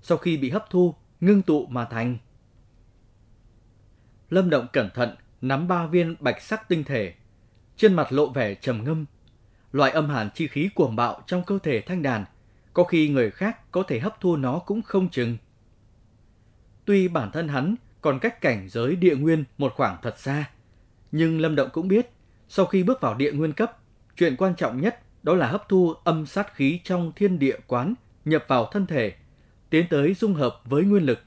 sau 0.08 0.18
khi 0.18 0.36
bị 0.36 0.50
hấp 0.50 0.70
thu, 0.70 0.94
ngưng 1.20 1.42
tụ 1.42 1.66
mà 1.66 1.84
thành. 1.84 2.18
Lâm 4.30 4.50
Động 4.50 4.66
cẩn 4.72 4.90
thận 4.94 5.16
nắm 5.40 5.68
ba 5.68 5.86
viên 5.86 6.16
bạch 6.20 6.42
sắc 6.42 6.68
tinh 6.68 6.84
thể, 6.84 7.14
trên 7.76 7.94
mặt 7.94 8.12
lộ 8.12 8.28
vẻ 8.28 8.54
trầm 8.54 8.84
ngâm. 8.84 9.04
Loại 9.72 9.90
âm 9.90 10.08
hàn 10.08 10.30
chi 10.34 10.46
khí 10.48 10.70
cuồng 10.74 10.96
bạo 10.96 11.22
trong 11.26 11.42
cơ 11.44 11.58
thể 11.62 11.80
thanh 11.80 12.02
đàn, 12.02 12.24
có 12.72 12.84
khi 12.84 13.08
người 13.08 13.30
khác 13.30 13.72
có 13.72 13.82
thể 13.82 14.00
hấp 14.00 14.20
thu 14.20 14.36
nó 14.36 14.58
cũng 14.58 14.82
không 14.82 15.08
chừng. 15.08 15.36
Tuy 16.84 17.08
bản 17.08 17.30
thân 17.32 17.48
hắn 17.48 17.74
còn 18.00 18.18
cách 18.18 18.40
cảnh 18.40 18.68
giới 18.68 18.96
địa 18.96 19.16
nguyên 19.16 19.44
một 19.58 19.72
khoảng 19.76 19.96
thật 20.02 20.18
xa, 20.18 20.50
nhưng 21.12 21.40
Lâm 21.40 21.54
Động 21.56 21.68
cũng 21.72 21.88
biết, 21.88 22.10
sau 22.48 22.66
khi 22.66 22.82
bước 22.82 23.00
vào 23.00 23.14
địa 23.14 23.32
nguyên 23.32 23.52
cấp, 23.52 23.78
chuyện 24.16 24.36
quan 24.36 24.54
trọng 24.54 24.80
nhất 24.80 25.02
đó 25.22 25.34
là 25.34 25.46
hấp 25.46 25.68
thu 25.68 25.94
âm 26.04 26.26
sát 26.26 26.54
khí 26.54 26.80
trong 26.84 27.12
thiên 27.16 27.38
địa 27.38 27.56
quán 27.66 27.94
nhập 28.24 28.44
vào 28.48 28.68
thân 28.72 28.86
thể, 28.86 29.14
tiến 29.70 29.86
tới 29.90 30.14
dung 30.14 30.34
hợp 30.34 30.60
với 30.64 30.84
nguyên 30.84 31.02
lực. 31.02 31.18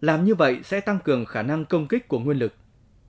Làm 0.00 0.24
như 0.24 0.34
vậy 0.34 0.60
sẽ 0.64 0.80
tăng 0.80 0.98
cường 1.04 1.24
khả 1.24 1.42
năng 1.42 1.64
công 1.64 1.88
kích 1.88 2.08
của 2.08 2.18
nguyên 2.18 2.38
lực, 2.38 2.54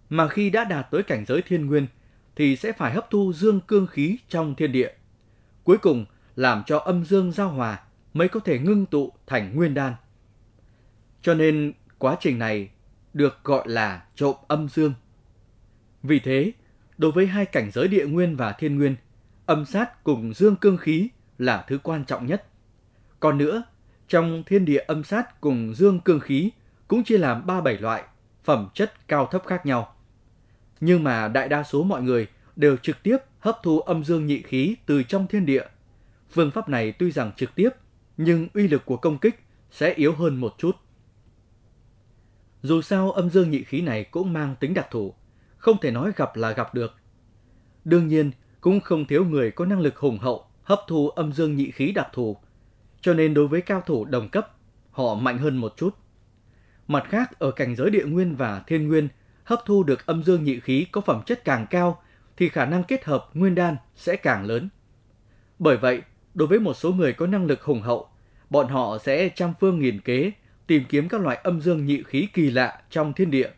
mà 0.10 0.28
khi 0.28 0.50
đã 0.50 0.64
đạt 0.64 0.88
tới 0.92 1.04
cảnh 1.04 1.26
giới 1.28 1.42
thiên 1.42 1.66
nguyên 1.66 1.88
thì 2.36 2.56
sẽ 2.56 2.72
phải 2.72 2.94
hấp 2.94 3.10
thu 3.10 3.34
dương 3.34 3.60
cương 3.60 3.88
khí 3.88 4.18
trong 4.30 4.56
thiên 4.56 4.72
địa. 4.72 4.92
Cuối 5.64 5.78
cùng 5.78 6.06
làm 6.36 6.64
cho 6.66 6.78
âm 6.78 7.06
dương 7.06 7.32
giao 7.32 7.50
hòa 7.50 7.80
mới 8.14 8.28
có 8.28 8.40
thể 8.40 8.60
ngưng 8.60 8.86
tụ 8.86 9.14
thành 9.28 9.56
nguyên 9.56 9.74
đan. 9.74 9.94
Cho 11.22 11.34
nên 11.34 11.74
quá 11.98 12.18
trình 12.20 12.40
này 12.40 12.70
được 13.14 13.44
gọi 13.44 13.68
là 13.68 14.04
trộm 14.16 14.36
âm 14.48 14.70
dương. 14.70 14.94
Vì 16.04 16.20
thế, 16.20 16.52
đối 16.98 17.12
với 17.12 17.28
hai 17.28 17.46
cảnh 17.46 17.72
giới 17.72 17.88
địa 17.88 18.06
nguyên 18.06 18.36
và 18.36 18.52
thiên 18.52 18.78
nguyên, 18.78 18.96
âm 19.46 19.66
sát 19.66 20.04
cùng 20.04 20.34
dương 20.34 20.56
cương 20.56 20.78
khí 20.78 21.10
là 21.38 21.66
thứ 21.68 21.78
quan 21.84 22.06
trọng 22.06 22.26
nhất. 22.26 22.46
Còn 23.20 23.38
nữa, 23.38 23.64
trong 24.10 24.44
thiên 24.46 24.66
địa 24.66 24.84
âm 24.88 25.04
sát 25.04 25.42
cùng 25.42 25.74
dương 25.76 26.00
cương 26.00 26.20
khí 26.20 26.50
cũng 26.88 27.04
chia 27.04 27.18
làm 27.18 27.46
ba 27.46 27.62
bảy 27.62 27.78
loại, 27.78 28.04
phẩm 28.44 28.70
chất 28.74 29.08
cao 29.08 29.26
thấp 29.32 29.44
khác 29.46 29.66
nhau. 29.66 29.96
Nhưng 30.82 31.04
mà 31.04 31.28
đại 31.28 31.50
đa 31.50 31.64
số 31.64 31.84
mọi 31.84 32.02
người 32.02 32.28
đều 32.56 32.78
trực 32.78 33.04
tiếp 33.04 33.18
hấp 33.40 33.60
thu 33.64 33.80
âm 33.80 34.04
dương 34.04 34.26
nhị 34.26 34.42
khí 34.42 34.76
từ 34.86 35.04
trong 35.04 35.28
thiên 35.28 35.46
địa. 35.46 35.64
Phương 36.32 36.52
pháp 36.52 36.70
này 36.70 36.92
tuy 36.92 37.12
rằng 37.12 37.32
trực 37.38 37.56
tiếp, 37.56 37.70
nhưng 38.18 38.48
uy 38.54 38.68
lực 38.68 38.86
của 38.86 38.98
công 38.98 39.18
kích 39.18 39.40
sẽ 39.72 39.94
yếu 39.94 40.14
hơn 40.16 40.36
một 40.36 40.56
chút. 40.58 40.76
Dù 42.62 42.82
sao 42.82 43.12
âm 43.12 43.30
dương 43.30 43.50
nhị 43.50 43.64
khí 43.64 43.82
này 43.82 44.04
cũng 44.04 44.34
mang 44.34 44.56
tính 44.60 44.74
đặc 44.74 44.88
thù, 44.92 45.14
không 45.58 45.78
thể 45.82 45.92
nói 45.92 46.12
gặp 46.16 46.36
là 46.36 46.52
gặp 46.52 46.74
được. 46.74 46.96
Đương 47.86 48.08
nhiên, 48.08 48.32
cũng 48.62 48.80
không 48.80 49.06
thiếu 49.06 49.26
người 49.26 49.52
có 49.52 49.66
năng 49.66 49.80
lực 49.80 49.98
hùng 49.98 50.18
hậu 50.18 50.46
hấp 50.64 50.80
thu 50.88 51.10
âm 51.10 51.34
dương 51.34 51.56
nhị 51.56 51.72
khí 51.72 51.92
đặc 51.92 52.08
thù, 52.14 52.38
cho 53.02 53.14
nên 53.14 53.34
đối 53.34 53.48
với 53.48 53.62
cao 53.62 53.82
thủ 53.86 54.06
đồng 54.06 54.30
cấp, 54.30 54.52
họ 54.92 55.16
mạnh 55.16 55.38
hơn 55.38 55.58
một 55.58 55.74
chút. 55.78 55.96
Mặt 56.88 57.04
khác, 57.10 57.40
ở 57.40 57.52
cảnh 57.52 57.76
giới 57.76 57.90
địa 57.90 58.06
nguyên 58.06 58.36
và 58.36 58.64
thiên 58.68 58.88
nguyên, 58.88 59.08
hấp 59.44 59.60
thu 59.66 59.84
được 59.84 60.06
âm 60.06 60.24
dương 60.24 60.44
nhị 60.44 60.60
khí 60.60 60.86
có 60.92 61.02
phẩm 61.02 61.22
chất 61.26 61.46
càng 61.46 61.68
cao 61.70 62.02
thì 62.38 62.50
khả 62.50 62.66
năng 62.66 62.84
kết 62.84 63.06
hợp 63.06 63.30
nguyên 63.34 63.56
đan 63.56 63.76
sẽ 63.96 64.16
càng 64.16 64.46
lớn. 64.46 64.70
Bởi 65.60 65.78
vậy, 65.78 66.02
đối 66.34 66.48
với 66.48 66.60
một 66.60 66.74
số 66.74 66.92
người 66.92 67.14
có 67.14 67.28
năng 67.28 67.46
lực 67.46 67.64
hùng 67.64 67.82
hậu, 67.82 68.08
bọn 68.50 68.68
họ 68.68 68.98
sẽ 68.98 69.30
trăm 69.30 69.54
phương 69.60 69.80
nghìn 69.80 70.02
kế 70.02 70.32
tìm 70.68 70.84
kiếm 70.90 71.10
các 71.10 71.22
loại 71.22 71.40
âm 71.44 71.62
dương 71.62 71.86
nhị 71.86 72.04
khí 72.04 72.28
kỳ 72.34 72.50
lạ 72.50 72.82
trong 72.90 73.14
thiên 73.14 73.32
địa 73.32 73.50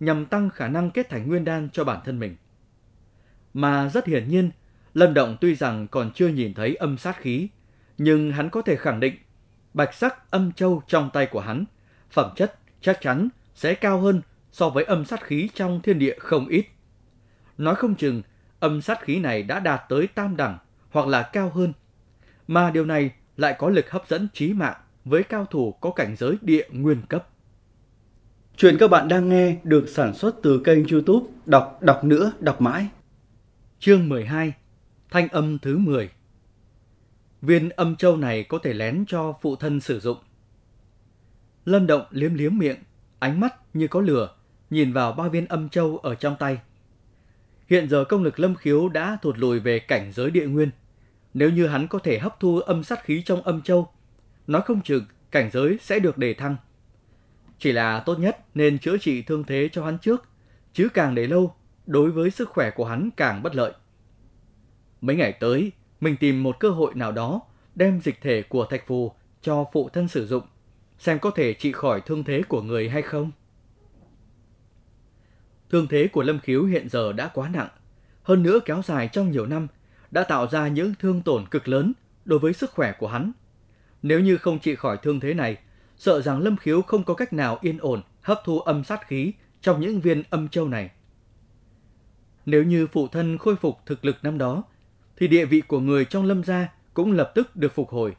nhằm 0.00 0.26
tăng 0.26 0.50
khả 0.50 0.68
năng 0.68 0.90
kết 0.90 1.08
thành 1.08 1.28
nguyên 1.28 1.44
đan 1.44 1.68
cho 1.72 1.84
bản 1.84 2.00
thân 2.04 2.18
mình. 2.18 2.36
Mà 3.54 3.88
rất 3.88 4.06
hiển 4.06 4.28
nhiên, 4.28 4.50
Lâm 4.94 5.14
Động 5.14 5.36
tuy 5.40 5.54
rằng 5.54 5.88
còn 5.88 6.10
chưa 6.14 6.28
nhìn 6.28 6.54
thấy 6.54 6.74
âm 6.74 6.96
sát 6.96 7.20
khí, 7.20 7.48
nhưng 8.02 8.32
hắn 8.32 8.50
có 8.50 8.62
thể 8.62 8.76
khẳng 8.76 9.00
định 9.00 9.14
bạch 9.74 9.94
sắc 9.94 10.30
âm 10.30 10.52
châu 10.52 10.82
trong 10.86 11.10
tay 11.12 11.26
của 11.26 11.40
hắn, 11.40 11.64
phẩm 12.10 12.32
chất 12.36 12.58
chắc 12.80 12.98
chắn 13.00 13.28
sẽ 13.54 13.74
cao 13.74 14.00
hơn 14.00 14.22
so 14.52 14.68
với 14.68 14.84
âm 14.84 15.04
sát 15.04 15.24
khí 15.24 15.50
trong 15.54 15.80
thiên 15.82 15.98
địa 15.98 16.16
không 16.18 16.48
ít. 16.48 16.66
Nói 17.58 17.74
không 17.74 17.94
chừng, 17.94 18.22
âm 18.60 18.82
sát 18.82 19.02
khí 19.02 19.18
này 19.18 19.42
đã 19.42 19.60
đạt 19.60 19.80
tới 19.88 20.06
tam 20.06 20.36
đẳng 20.36 20.58
hoặc 20.90 21.06
là 21.06 21.22
cao 21.22 21.50
hơn, 21.50 21.72
mà 22.46 22.70
điều 22.70 22.84
này 22.84 23.10
lại 23.36 23.54
có 23.58 23.68
lực 23.68 23.90
hấp 23.90 24.08
dẫn 24.08 24.28
trí 24.32 24.52
mạng 24.52 24.76
với 25.04 25.22
cao 25.22 25.46
thủ 25.46 25.72
có 25.72 25.90
cảnh 25.90 26.16
giới 26.16 26.36
địa 26.40 26.68
nguyên 26.70 27.02
cấp. 27.08 27.28
Chuyện 28.56 28.76
các 28.80 28.90
bạn 28.90 29.08
đang 29.08 29.28
nghe 29.28 29.56
được 29.62 29.88
sản 29.88 30.14
xuất 30.14 30.36
từ 30.42 30.62
kênh 30.64 30.88
youtube 30.88 31.26
Đọc 31.46 31.78
Đọc 31.82 32.04
Nữa 32.04 32.32
Đọc 32.40 32.60
Mãi. 32.60 32.86
Chương 33.78 34.08
12 34.08 34.52
Thanh 35.10 35.28
âm 35.28 35.58
thứ 35.58 35.78
10 35.78 36.10
Viên 37.42 37.68
âm 37.68 37.96
châu 37.96 38.16
này 38.16 38.44
có 38.44 38.58
thể 38.58 38.72
lén 38.72 39.04
cho 39.08 39.34
phụ 39.42 39.56
thân 39.56 39.80
sử 39.80 40.00
dụng. 40.00 40.18
Lâm 41.64 41.86
Động 41.86 42.04
liếm 42.10 42.34
liếm 42.34 42.58
miệng, 42.58 42.76
ánh 43.18 43.40
mắt 43.40 43.54
như 43.74 43.88
có 43.88 44.00
lửa, 44.00 44.34
nhìn 44.70 44.92
vào 44.92 45.12
ba 45.12 45.28
viên 45.28 45.46
âm 45.46 45.68
châu 45.68 45.98
ở 45.98 46.14
trong 46.14 46.36
tay. 46.38 46.58
Hiện 47.68 47.88
giờ 47.88 48.04
công 48.04 48.22
lực 48.22 48.40
Lâm 48.40 48.54
Khiếu 48.54 48.88
đã 48.88 49.18
thụt 49.22 49.38
lùi 49.38 49.60
về 49.60 49.78
cảnh 49.78 50.12
giới 50.12 50.30
địa 50.30 50.46
nguyên. 50.46 50.70
Nếu 51.34 51.50
như 51.50 51.66
hắn 51.66 51.88
có 51.88 51.98
thể 51.98 52.18
hấp 52.18 52.40
thu 52.40 52.58
âm 52.58 52.84
sát 52.84 53.04
khí 53.04 53.22
trong 53.24 53.42
âm 53.42 53.62
châu, 53.62 53.88
nói 54.46 54.62
không 54.62 54.80
chừng 54.82 55.04
cảnh 55.30 55.50
giới 55.52 55.78
sẽ 55.82 55.98
được 55.98 56.18
đề 56.18 56.34
thăng. 56.34 56.56
Chỉ 57.58 57.72
là 57.72 58.00
tốt 58.00 58.18
nhất 58.18 58.38
nên 58.54 58.78
chữa 58.78 58.98
trị 58.98 59.22
thương 59.22 59.44
thế 59.44 59.68
cho 59.72 59.84
hắn 59.84 59.98
trước, 59.98 60.28
chứ 60.72 60.88
càng 60.94 61.14
để 61.14 61.26
lâu, 61.26 61.54
đối 61.86 62.10
với 62.10 62.30
sức 62.30 62.48
khỏe 62.48 62.70
của 62.70 62.84
hắn 62.84 63.10
càng 63.16 63.42
bất 63.42 63.54
lợi. 63.54 63.72
Mấy 65.00 65.16
ngày 65.16 65.32
tới, 65.32 65.72
mình 66.00 66.16
tìm 66.16 66.42
một 66.42 66.60
cơ 66.60 66.70
hội 66.70 66.94
nào 66.94 67.12
đó 67.12 67.40
đem 67.74 68.00
dịch 68.00 68.20
thể 68.20 68.42
của 68.42 68.64
thạch 68.64 68.86
phù 68.86 69.12
cho 69.42 69.64
phụ 69.72 69.88
thân 69.88 70.08
sử 70.08 70.26
dụng, 70.26 70.42
xem 70.98 71.18
có 71.18 71.30
thể 71.30 71.54
trị 71.54 71.72
khỏi 71.72 72.00
thương 72.00 72.24
thế 72.24 72.42
của 72.48 72.62
người 72.62 72.88
hay 72.88 73.02
không. 73.02 73.30
Thương 75.70 75.86
thế 75.86 76.08
của 76.08 76.22
Lâm 76.22 76.38
Khiếu 76.38 76.64
hiện 76.64 76.88
giờ 76.88 77.12
đã 77.12 77.30
quá 77.34 77.48
nặng, 77.48 77.68
hơn 78.22 78.42
nữa 78.42 78.58
kéo 78.64 78.82
dài 78.84 79.08
trong 79.12 79.30
nhiều 79.30 79.46
năm, 79.46 79.66
đã 80.10 80.24
tạo 80.24 80.46
ra 80.46 80.68
những 80.68 80.94
thương 80.98 81.22
tổn 81.22 81.46
cực 81.46 81.68
lớn 81.68 81.92
đối 82.24 82.38
với 82.38 82.52
sức 82.52 82.70
khỏe 82.70 82.92
của 82.98 83.08
hắn. 83.08 83.32
Nếu 84.02 84.20
như 84.20 84.36
không 84.36 84.58
trị 84.58 84.74
khỏi 84.74 84.96
thương 84.96 85.20
thế 85.20 85.34
này, 85.34 85.56
sợ 85.96 86.20
rằng 86.20 86.38
Lâm 86.40 86.56
Khiếu 86.56 86.82
không 86.82 87.04
có 87.04 87.14
cách 87.14 87.32
nào 87.32 87.58
yên 87.60 87.78
ổn 87.78 88.02
hấp 88.22 88.40
thu 88.44 88.60
âm 88.60 88.84
sát 88.84 89.08
khí 89.08 89.32
trong 89.60 89.80
những 89.80 90.00
viên 90.00 90.22
âm 90.30 90.48
châu 90.48 90.68
này. 90.68 90.90
Nếu 92.46 92.62
như 92.62 92.86
phụ 92.86 93.08
thân 93.08 93.38
khôi 93.38 93.56
phục 93.56 93.78
thực 93.86 94.04
lực 94.04 94.16
năm 94.22 94.38
đó, 94.38 94.64
thì 95.20 95.28
địa 95.28 95.44
vị 95.44 95.60
của 95.60 95.80
người 95.80 96.04
trong 96.04 96.24
lâm 96.24 96.44
gia 96.44 96.68
cũng 96.94 97.12
lập 97.12 97.32
tức 97.34 97.56
được 97.56 97.74
phục 97.74 97.90
hồi. 97.90 98.16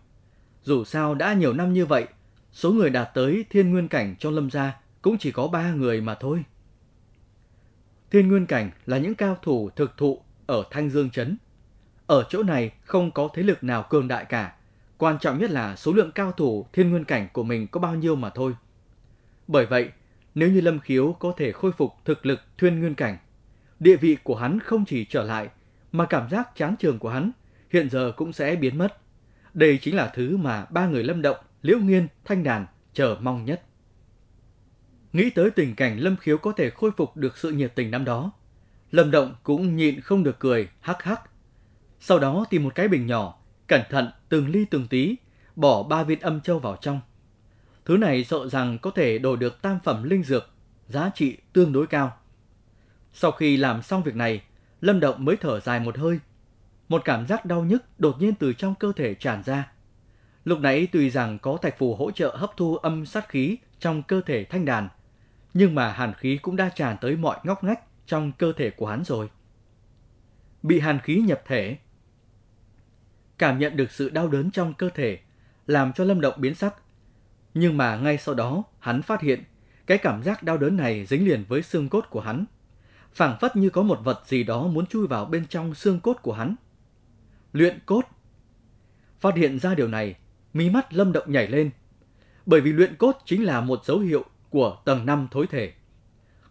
Dù 0.63 0.83
sao 0.83 1.15
đã 1.15 1.33
nhiều 1.33 1.53
năm 1.53 1.73
như 1.73 1.85
vậy, 1.85 2.07
số 2.51 2.71
người 2.71 2.89
đạt 2.89 3.09
tới 3.13 3.45
thiên 3.49 3.71
nguyên 3.71 3.87
cảnh 3.87 4.15
trong 4.19 4.33
lâm 4.33 4.49
gia 4.49 4.79
cũng 5.01 5.17
chỉ 5.17 5.31
có 5.31 5.47
ba 5.47 5.71
người 5.71 6.01
mà 6.01 6.15
thôi. 6.15 6.43
Thiên 8.11 8.27
nguyên 8.27 8.45
cảnh 8.45 8.71
là 8.85 8.97
những 8.97 9.15
cao 9.15 9.37
thủ 9.41 9.69
thực 9.75 9.97
thụ 9.97 10.21
ở 10.45 10.63
Thanh 10.71 10.89
Dương 10.89 11.09
Trấn. 11.09 11.37
Ở 12.07 12.25
chỗ 12.29 12.43
này 12.43 12.71
không 12.83 13.11
có 13.11 13.29
thế 13.33 13.43
lực 13.43 13.63
nào 13.63 13.85
cường 13.89 14.07
đại 14.07 14.25
cả. 14.25 14.55
Quan 14.97 15.17
trọng 15.19 15.37
nhất 15.37 15.51
là 15.51 15.75
số 15.75 15.93
lượng 15.93 16.11
cao 16.11 16.31
thủ 16.31 16.65
thiên 16.73 16.89
nguyên 16.89 17.05
cảnh 17.05 17.27
của 17.33 17.43
mình 17.43 17.67
có 17.67 17.79
bao 17.79 17.95
nhiêu 17.95 18.15
mà 18.15 18.29
thôi. 18.29 18.55
Bởi 19.47 19.65
vậy, 19.65 19.89
nếu 20.35 20.51
như 20.51 20.61
Lâm 20.61 20.79
Khiếu 20.79 21.15
có 21.19 21.33
thể 21.37 21.51
khôi 21.51 21.71
phục 21.71 21.93
thực 22.05 22.25
lực 22.25 22.39
thiên 22.57 22.79
nguyên 22.79 22.95
cảnh, 22.95 23.17
địa 23.79 23.95
vị 23.95 24.17
của 24.23 24.35
hắn 24.35 24.59
không 24.59 24.85
chỉ 24.85 25.05
trở 25.05 25.23
lại, 25.23 25.49
mà 25.91 26.05
cảm 26.05 26.29
giác 26.29 26.55
chán 26.55 26.75
trường 26.79 26.99
của 26.99 27.09
hắn 27.09 27.31
hiện 27.69 27.89
giờ 27.89 28.11
cũng 28.17 28.33
sẽ 28.33 28.55
biến 28.55 28.77
mất. 28.77 28.97
Đây 29.53 29.79
chính 29.81 29.95
là 29.95 30.11
thứ 30.15 30.37
mà 30.37 30.65
ba 30.65 30.87
người 30.87 31.03
Lâm 31.03 31.21
Động, 31.21 31.37
Liễu 31.61 31.79
Nghiên, 31.79 32.07
Thanh 32.25 32.43
Đàn 32.43 32.65
chờ 32.93 33.17
mong 33.21 33.45
nhất. 33.45 33.61
Nghĩ 35.13 35.29
tới 35.29 35.51
tình 35.51 35.75
cảnh 35.75 35.99
Lâm 35.99 36.17
Khiếu 36.17 36.37
có 36.37 36.51
thể 36.51 36.69
khôi 36.69 36.91
phục 36.97 37.17
được 37.17 37.37
sự 37.37 37.51
nhiệt 37.51 37.75
tình 37.75 37.91
năm 37.91 38.05
đó, 38.05 38.31
Lâm 38.91 39.11
Động 39.11 39.35
cũng 39.43 39.75
nhịn 39.75 40.01
không 40.01 40.23
được 40.23 40.39
cười, 40.39 40.69
hắc 40.81 41.03
hắc. 41.03 41.21
Sau 41.99 42.19
đó 42.19 42.45
tìm 42.49 42.63
một 42.63 42.75
cái 42.75 42.87
bình 42.87 43.07
nhỏ, 43.07 43.39
cẩn 43.67 43.81
thận 43.89 44.11
từng 44.29 44.49
ly 44.49 44.65
từng 44.65 44.87
tí, 44.87 45.15
bỏ 45.55 45.83
ba 45.83 46.03
viên 46.03 46.19
âm 46.19 46.41
châu 46.41 46.59
vào 46.59 46.75
trong. 46.81 47.01
Thứ 47.85 47.97
này 47.97 48.23
sợ 48.23 48.49
rằng 48.49 48.77
có 48.77 48.91
thể 48.91 49.17
đổi 49.17 49.37
được 49.37 49.61
tam 49.61 49.79
phẩm 49.83 50.03
linh 50.03 50.23
dược, 50.23 50.49
giá 50.87 51.11
trị 51.15 51.37
tương 51.53 51.73
đối 51.73 51.87
cao. 51.87 52.17
Sau 53.13 53.31
khi 53.31 53.57
làm 53.57 53.81
xong 53.81 54.03
việc 54.03 54.15
này, 54.15 54.41
Lâm 54.81 54.99
Động 54.99 55.25
mới 55.25 55.37
thở 55.37 55.59
dài 55.59 55.79
một 55.79 55.97
hơi. 55.97 56.19
Một 56.89 57.01
cảm 57.05 57.27
giác 57.27 57.45
đau 57.45 57.63
nhức 57.63 57.83
đột 57.99 58.15
nhiên 58.19 58.35
từ 58.35 58.53
trong 58.53 58.75
cơ 58.75 58.91
thể 58.95 59.13
tràn 59.13 59.43
ra. 59.43 59.71
Lúc 60.43 60.59
nãy 60.59 60.87
tuy 60.91 61.09
rằng 61.09 61.39
có 61.39 61.57
thạch 61.57 61.77
phù 61.77 61.95
hỗ 61.95 62.11
trợ 62.11 62.35
hấp 62.35 62.57
thu 62.57 62.75
âm 62.75 63.05
sát 63.05 63.29
khí 63.29 63.57
trong 63.79 64.03
cơ 64.03 64.21
thể 64.25 64.43
thanh 64.43 64.65
đàn, 64.65 64.89
nhưng 65.53 65.75
mà 65.75 65.91
hàn 65.91 66.13
khí 66.13 66.37
cũng 66.41 66.55
đã 66.55 66.69
tràn 66.69 66.97
tới 67.01 67.15
mọi 67.15 67.39
ngóc 67.43 67.63
ngách 67.63 67.79
trong 68.05 68.31
cơ 68.31 68.53
thể 68.53 68.69
của 68.69 68.87
hắn 68.87 69.03
rồi. 69.03 69.29
Bị 70.63 70.79
hàn 70.79 70.99
khí 70.99 71.15
nhập 71.15 71.41
thể, 71.45 71.77
cảm 73.37 73.59
nhận 73.59 73.77
được 73.77 73.91
sự 73.91 74.09
đau 74.09 74.27
đớn 74.27 74.51
trong 74.51 74.73
cơ 74.73 74.89
thể, 74.89 75.19
làm 75.67 75.93
cho 75.93 76.03
Lâm 76.03 76.21
Động 76.21 76.35
biến 76.37 76.55
sắc. 76.55 76.75
Nhưng 77.53 77.77
mà 77.77 77.95
ngay 77.95 78.17
sau 78.17 78.35
đó, 78.35 78.63
hắn 78.79 79.01
phát 79.01 79.21
hiện 79.21 79.43
cái 79.85 79.97
cảm 79.97 80.23
giác 80.23 80.43
đau 80.43 80.57
đớn 80.57 80.77
này 80.77 81.05
dính 81.05 81.25
liền 81.25 81.43
với 81.47 81.61
xương 81.61 81.89
cốt 81.89 82.05
của 82.09 82.21
hắn 82.21 82.45
phảng 83.13 83.37
phất 83.39 83.55
như 83.55 83.69
có 83.69 83.81
một 83.81 83.99
vật 84.03 84.21
gì 84.25 84.43
đó 84.43 84.67
muốn 84.67 84.85
chui 84.85 85.07
vào 85.07 85.25
bên 85.25 85.45
trong 85.49 85.75
xương 85.75 85.99
cốt 85.99 86.17
của 86.21 86.33
hắn. 86.33 86.55
Luyện 87.53 87.79
cốt. 87.85 88.01
Phát 89.19 89.35
hiện 89.35 89.59
ra 89.59 89.75
điều 89.75 89.87
này, 89.87 90.15
mí 90.53 90.69
mắt 90.69 90.93
Lâm 90.93 91.11
Động 91.11 91.31
nhảy 91.31 91.47
lên. 91.47 91.71
Bởi 92.45 92.61
vì 92.61 92.71
luyện 92.71 92.95
cốt 92.95 93.17
chính 93.25 93.43
là 93.43 93.61
một 93.61 93.85
dấu 93.85 93.99
hiệu 93.99 94.25
của 94.49 94.77
tầng 94.85 95.05
5 95.05 95.27
thối 95.31 95.47
thể. 95.47 95.73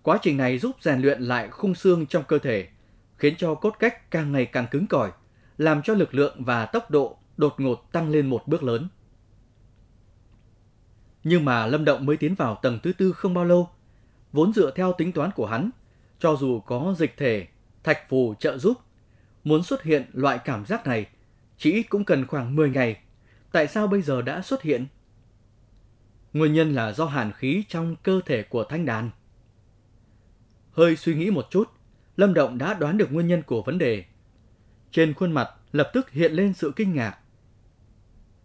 Quá 0.02 0.19
trình 0.23 0.37
này 0.37 0.59
giúp 0.59 0.76
rèn 0.81 1.00
luyện 1.00 1.23
lại 1.23 1.49
khung 1.49 1.75
xương 1.75 2.07
trong 2.07 2.25
cơ 2.29 2.38
thể, 2.38 2.69
khiến 3.17 3.35
cho 3.38 3.55
cốt 3.55 3.75
cách 3.79 4.11
càng 4.11 4.33
ngày 4.33 4.47
càng 4.47 4.67
cứng 4.71 4.87
cỏi, 4.87 5.11
làm 5.59 5.83
cho 5.83 5.95
lực 5.95 6.14
lượng 6.14 6.45
và 6.45 6.67
tốc 6.67 6.90
độ 6.90 7.17
đột 7.37 7.55
ngột 7.59 7.93
tăng 7.93 8.11
lên 8.11 8.26
một 8.26 8.43
bước 8.47 8.62
lớn. 8.62 8.88
Nhưng 11.25 11.45
mà 11.45 11.67
Lâm 11.67 11.85
Động 11.85 12.07
mới 12.07 12.17
tiến 12.17 12.35
vào 12.35 12.59
tầng 12.62 12.79
thứ 12.83 12.93
tư 12.93 13.12
không 13.12 13.35
bao 13.35 13.45
lâu, 13.45 13.71
vốn 14.33 14.52
dựa 14.52 14.71
theo 14.71 14.93
tính 14.99 15.12
toán 15.12 15.31
của 15.31 15.47
hắn, 15.47 15.71
cho 16.21 16.37
dù 16.37 16.61
có 16.61 16.95
dịch 16.99 17.17
thể, 17.17 17.47
thạch 17.85 18.09
phù 18.09 18.35
trợ 18.39 18.59
giúp, 18.59 18.79
muốn 19.45 19.62
xuất 19.62 19.83
hiện 19.83 20.11
loại 20.12 20.39
cảm 20.45 20.67
giác 20.67 20.87
này, 20.87 21.07
chỉ 21.59 21.73
ít 21.73 21.83
cũng 21.83 22.05
cần 22.05 22.27
khoảng 22.27 22.57
10 22.57 22.71
ngày. 22.71 23.00
Tại 23.53 23.67
sao 23.67 23.87
bây 23.87 24.03
giờ 24.03 24.23
đã 24.23 24.43
xuất 24.43 24.62
hiện? 24.62 24.87
Nguyên 26.33 26.53
nhân 26.53 26.75
là 26.75 26.93
do 26.93 27.05
hàn 27.05 27.33
khí 27.33 27.65
trong 27.69 27.97
cơ 28.03 28.21
thể 28.27 28.43
của 28.43 28.65
thanh 28.65 28.87
đàn. 28.87 29.11
Hơi 30.73 30.97
suy 30.97 31.15
nghĩ 31.15 31.31
một 31.31 31.47
chút, 31.50 31.71
Lâm 32.17 32.35
Động 32.35 32.59
đã 32.59 32.75
đoán 32.75 32.99
được 32.99 33.12
nguyên 33.12 33.27
nhân 33.27 33.43
của 33.43 33.62
vấn 33.62 33.79
đề. 33.79 34.05
Trên 34.93 35.15
khuôn 35.15 35.33
mặt 35.33 35.50
lập 35.73 35.91
tức 35.93 36.11
hiện 36.11 36.33
lên 36.33 36.55
sự 36.55 36.73
kinh 36.77 36.95
ngạc. 36.95 37.19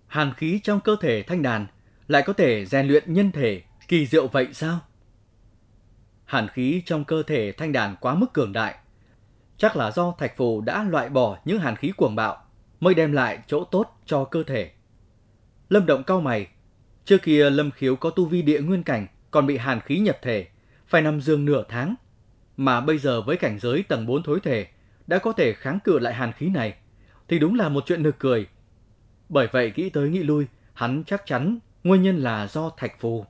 Hàn 0.07 0.33
khí 0.33 0.59
trong 0.63 0.79
cơ 0.79 0.95
thể 1.01 1.23
thanh 1.23 1.41
đàn 1.41 1.67
lại 2.07 2.23
có 2.25 2.33
thể 2.33 2.65
rèn 2.65 2.87
luyện 2.87 3.13
nhân 3.13 3.31
thể 3.31 3.63
kỳ 3.87 4.07
diệu 4.07 4.27
vậy 4.27 4.47
sao? 4.53 4.79
Hàn 6.25 6.47
khí 6.47 6.83
trong 6.85 7.03
cơ 7.03 7.23
thể 7.23 7.51
thanh 7.51 7.71
đàn 7.71 7.95
quá 7.95 8.15
mức 8.15 8.33
cường 8.33 8.53
đại. 8.53 8.75
Chắc 9.57 9.75
là 9.75 9.91
do 9.91 10.13
thạch 10.17 10.37
phù 10.37 10.61
đã 10.61 10.83
loại 10.83 11.09
bỏ 11.09 11.37
những 11.45 11.59
hàn 11.59 11.75
khí 11.75 11.91
cuồng 11.97 12.15
bạo 12.15 12.45
mới 12.79 12.93
đem 12.93 13.11
lại 13.11 13.39
chỗ 13.47 13.63
tốt 13.63 13.97
cho 14.05 14.23
cơ 14.23 14.43
thể. 14.43 14.71
Lâm 15.69 15.85
Động 15.85 16.03
cao 16.03 16.21
mày, 16.21 16.47
Trước 17.05 17.21
kia 17.21 17.49
Lâm 17.49 17.71
Khiếu 17.71 17.95
có 17.95 18.09
tu 18.09 18.25
vi 18.25 18.41
địa 18.41 18.61
nguyên 18.61 18.83
cảnh, 18.83 19.07
còn 19.31 19.47
bị 19.47 19.57
hàn 19.57 19.81
khí 19.81 19.99
nhập 19.99 20.17
thể, 20.21 20.47
phải 20.87 21.01
nằm 21.01 21.21
giường 21.21 21.45
nửa 21.45 21.63
tháng. 21.69 21.95
Mà 22.57 22.81
bây 22.81 22.97
giờ 22.97 23.21
với 23.21 23.37
cảnh 23.37 23.59
giới 23.59 23.83
tầng 23.83 24.05
4 24.05 24.23
thối 24.23 24.39
thể, 24.43 24.67
đã 25.07 25.17
có 25.17 25.31
thể 25.31 25.53
kháng 25.53 25.79
cự 25.83 25.99
lại 25.99 26.13
hàn 26.13 26.31
khí 26.31 26.49
này, 26.49 26.73
thì 27.27 27.39
đúng 27.39 27.55
là 27.55 27.69
một 27.69 27.83
chuyện 27.87 28.03
nực 28.03 28.19
cười. 28.19 28.47
Bởi 29.29 29.47
vậy 29.51 29.73
nghĩ 29.75 29.89
tới 29.89 30.09
nghĩ 30.09 30.23
lui, 30.23 30.47
hắn 30.73 31.03
chắc 31.03 31.25
chắn 31.25 31.59
nguyên 31.83 32.01
nhân 32.01 32.17
là 32.17 32.47
do 32.47 32.69
thạch 32.77 32.99
phù. 32.99 33.25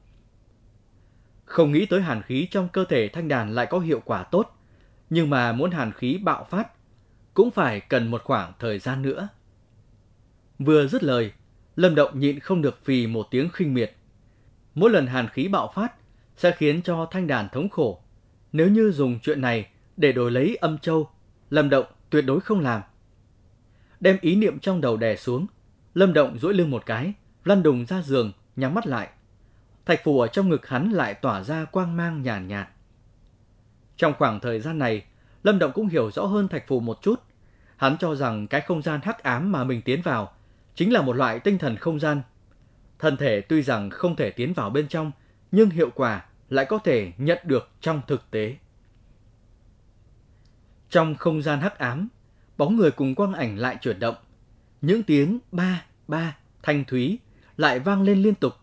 Không 1.46 1.72
nghĩ 1.72 1.86
tới 1.86 2.02
hàn 2.02 2.22
khí 2.22 2.48
trong 2.52 2.68
cơ 2.70 2.86
thể 2.86 3.08
thanh 3.08 3.28
đàn 3.28 3.56
lại 3.56 3.68
có 3.70 3.80
hiệu 3.80 4.02
quả 4.06 4.24
tốt, 4.24 4.58
nhưng 5.10 5.30
mà 5.30 5.52
muốn 5.52 5.72
hàn 5.72 5.92
khí 5.92 6.18
bạo 6.24 6.44
phát 6.50 6.68
cũng 7.34 7.52
phải 7.52 7.80
cần 7.80 8.12
một 8.12 8.24
khoảng 8.24 8.54
thời 8.60 8.80
gian 8.80 9.02
nữa. 9.02 9.28
Vừa 10.60 10.88
dứt 10.88 11.04
lời, 11.04 11.32
Lâm 11.76 11.96
Động 11.96 12.20
nhịn 12.20 12.40
không 12.40 12.62
được 12.62 12.86
phì 12.86 13.08
một 13.08 13.28
tiếng 13.32 13.50
khinh 13.50 13.74
miệt. 13.74 13.96
Mỗi 14.76 14.90
lần 14.90 15.08
hàn 15.08 15.28
khí 15.28 15.48
bạo 15.48 15.72
phát 15.76 15.94
sẽ 16.38 16.52
khiến 16.52 16.82
cho 16.82 17.08
thanh 17.12 17.28
đàn 17.28 17.50
thống 17.50 17.70
khổ. 17.70 18.02
Nếu 18.52 18.70
như 18.70 18.92
dùng 18.92 19.20
chuyện 19.20 19.42
này 19.42 19.68
để 19.98 20.12
đổi 20.12 20.32
lấy 20.32 20.56
âm 20.56 20.78
châu, 20.78 21.10
Lâm 21.50 21.70
Động 21.70 21.86
tuyệt 22.10 22.26
đối 22.26 22.40
không 22.40 22.60
làm. 22.60 22.82
Đem 24.00 24.18
ý 24.22 24.36
niệm 24.36 24.60
trong 24.60 24.82
đầu 24.82 24.98
đè 24.98 25.16
xuống, 25.16 25.48
Lâm 25.94 26.14
Động 26.14 26.38
duỗi 26.40 26.54
lưng 26.54 26.72
một 26.72 26.86
cái, 26.86 27.14
lăn 27.44 27.64
đùng 27.64 27.86
ra 27.86 28.02
giường, 28.02 28.32
nhắm 28.56 28.74
mắt 28.74 28.88
lại. 28.88 29.10
Thạch 29.86 30.04
phù 30.04 30.20
ở 30.20 30.28
trong 30.28 30.50
ngực 30.50 30.68
hắn 30.68 30.92
lại 30.92 31.14
tỏa 31.14 31.44
ra 31.44 31.66
quang 31.66 31.98
mang 31.98 32.22
nhàn 32.22 32.48
nhạt, 32.48 32.68
nhạt. 32.68 32.76
Trong 33.98 34.14
khoảng 34.18 34.40
thời 34.40 34.60
gian 34.60 34.80
này, 34.80 35.04
Lâm 35.44 35.60
Động 35.60 35.72
cũng 35.74 35.88
hiểu 35.88 36.12
rõ 36.12 36.26
hơn 36.26 36.48
thạch 36.48 36.68
phù 36.68 36.80
một 36.80 37.02
chút. 37.02 37.22
Hắn 37.78 37.98
cho 37.98 38.16
rằng 38.16 38.48
cái 38.48 38.62
không 38.62 38.82
gian 38.82 39.00
hắc 39.04 39.24
ám 39.24 39.52
mà 39.52 39.64
mình 39.64 39.82
tiến 39.82 40.02
vào 40.02 40.34
chính 40.76 40.94
là 40.94 41.02
một 41.02 41.16
loại 41.16 41.40
tinh 41.40 41.58
thần 41.58 41.76
không 41.76 42.00
gian. 42.00 42.22
Thân 43.00 43.18
thể 43.18 43.42
tuy 43.42 43.62
rằng 43.62 43.90
không 43.90 44.16
thể 44.16 44.32
tiến 44.32 44.54
vào 44.54 44.70
bên 44.70 44.88
trong, 44.88 45.12
nhưng 45.52 45.70
hiệu 45.70 45.90
quả 45.96 46.26
lại 46.50 46.66
có 46.66 46.78
thể 46.78 47.12
nhận 47.18 47.38
được 47.44 47.70
trong 47.82 48.02
thực 48.08 48.32
tế. 48.32 48.56
Trong 50.90 51.16
không 51.16 51.42
gian 51.42 51.60
hắc 51.62 51.78
ám, 51.78 52.08
bóng 52.58 52.76
người 52.76 52.92
cùng 52.92 53.16
quang 53.16 53.34
ảnh 53.34 53.58
lại 53.58 53.78
chuyển 53.82 54.00
động. 54.00 54.16
Những 54.82 55.04
tiếng 55.04 55.40
ba, 55.52 55.86
ba, 56.08 56.38
thanh 56.64 56.86
thúy 56.86 57.20
lại 57.58 57.80
vang 57.80 58.02
lên 58.02 58.22
liên 58.22 58.36
tục. 58.36 58.54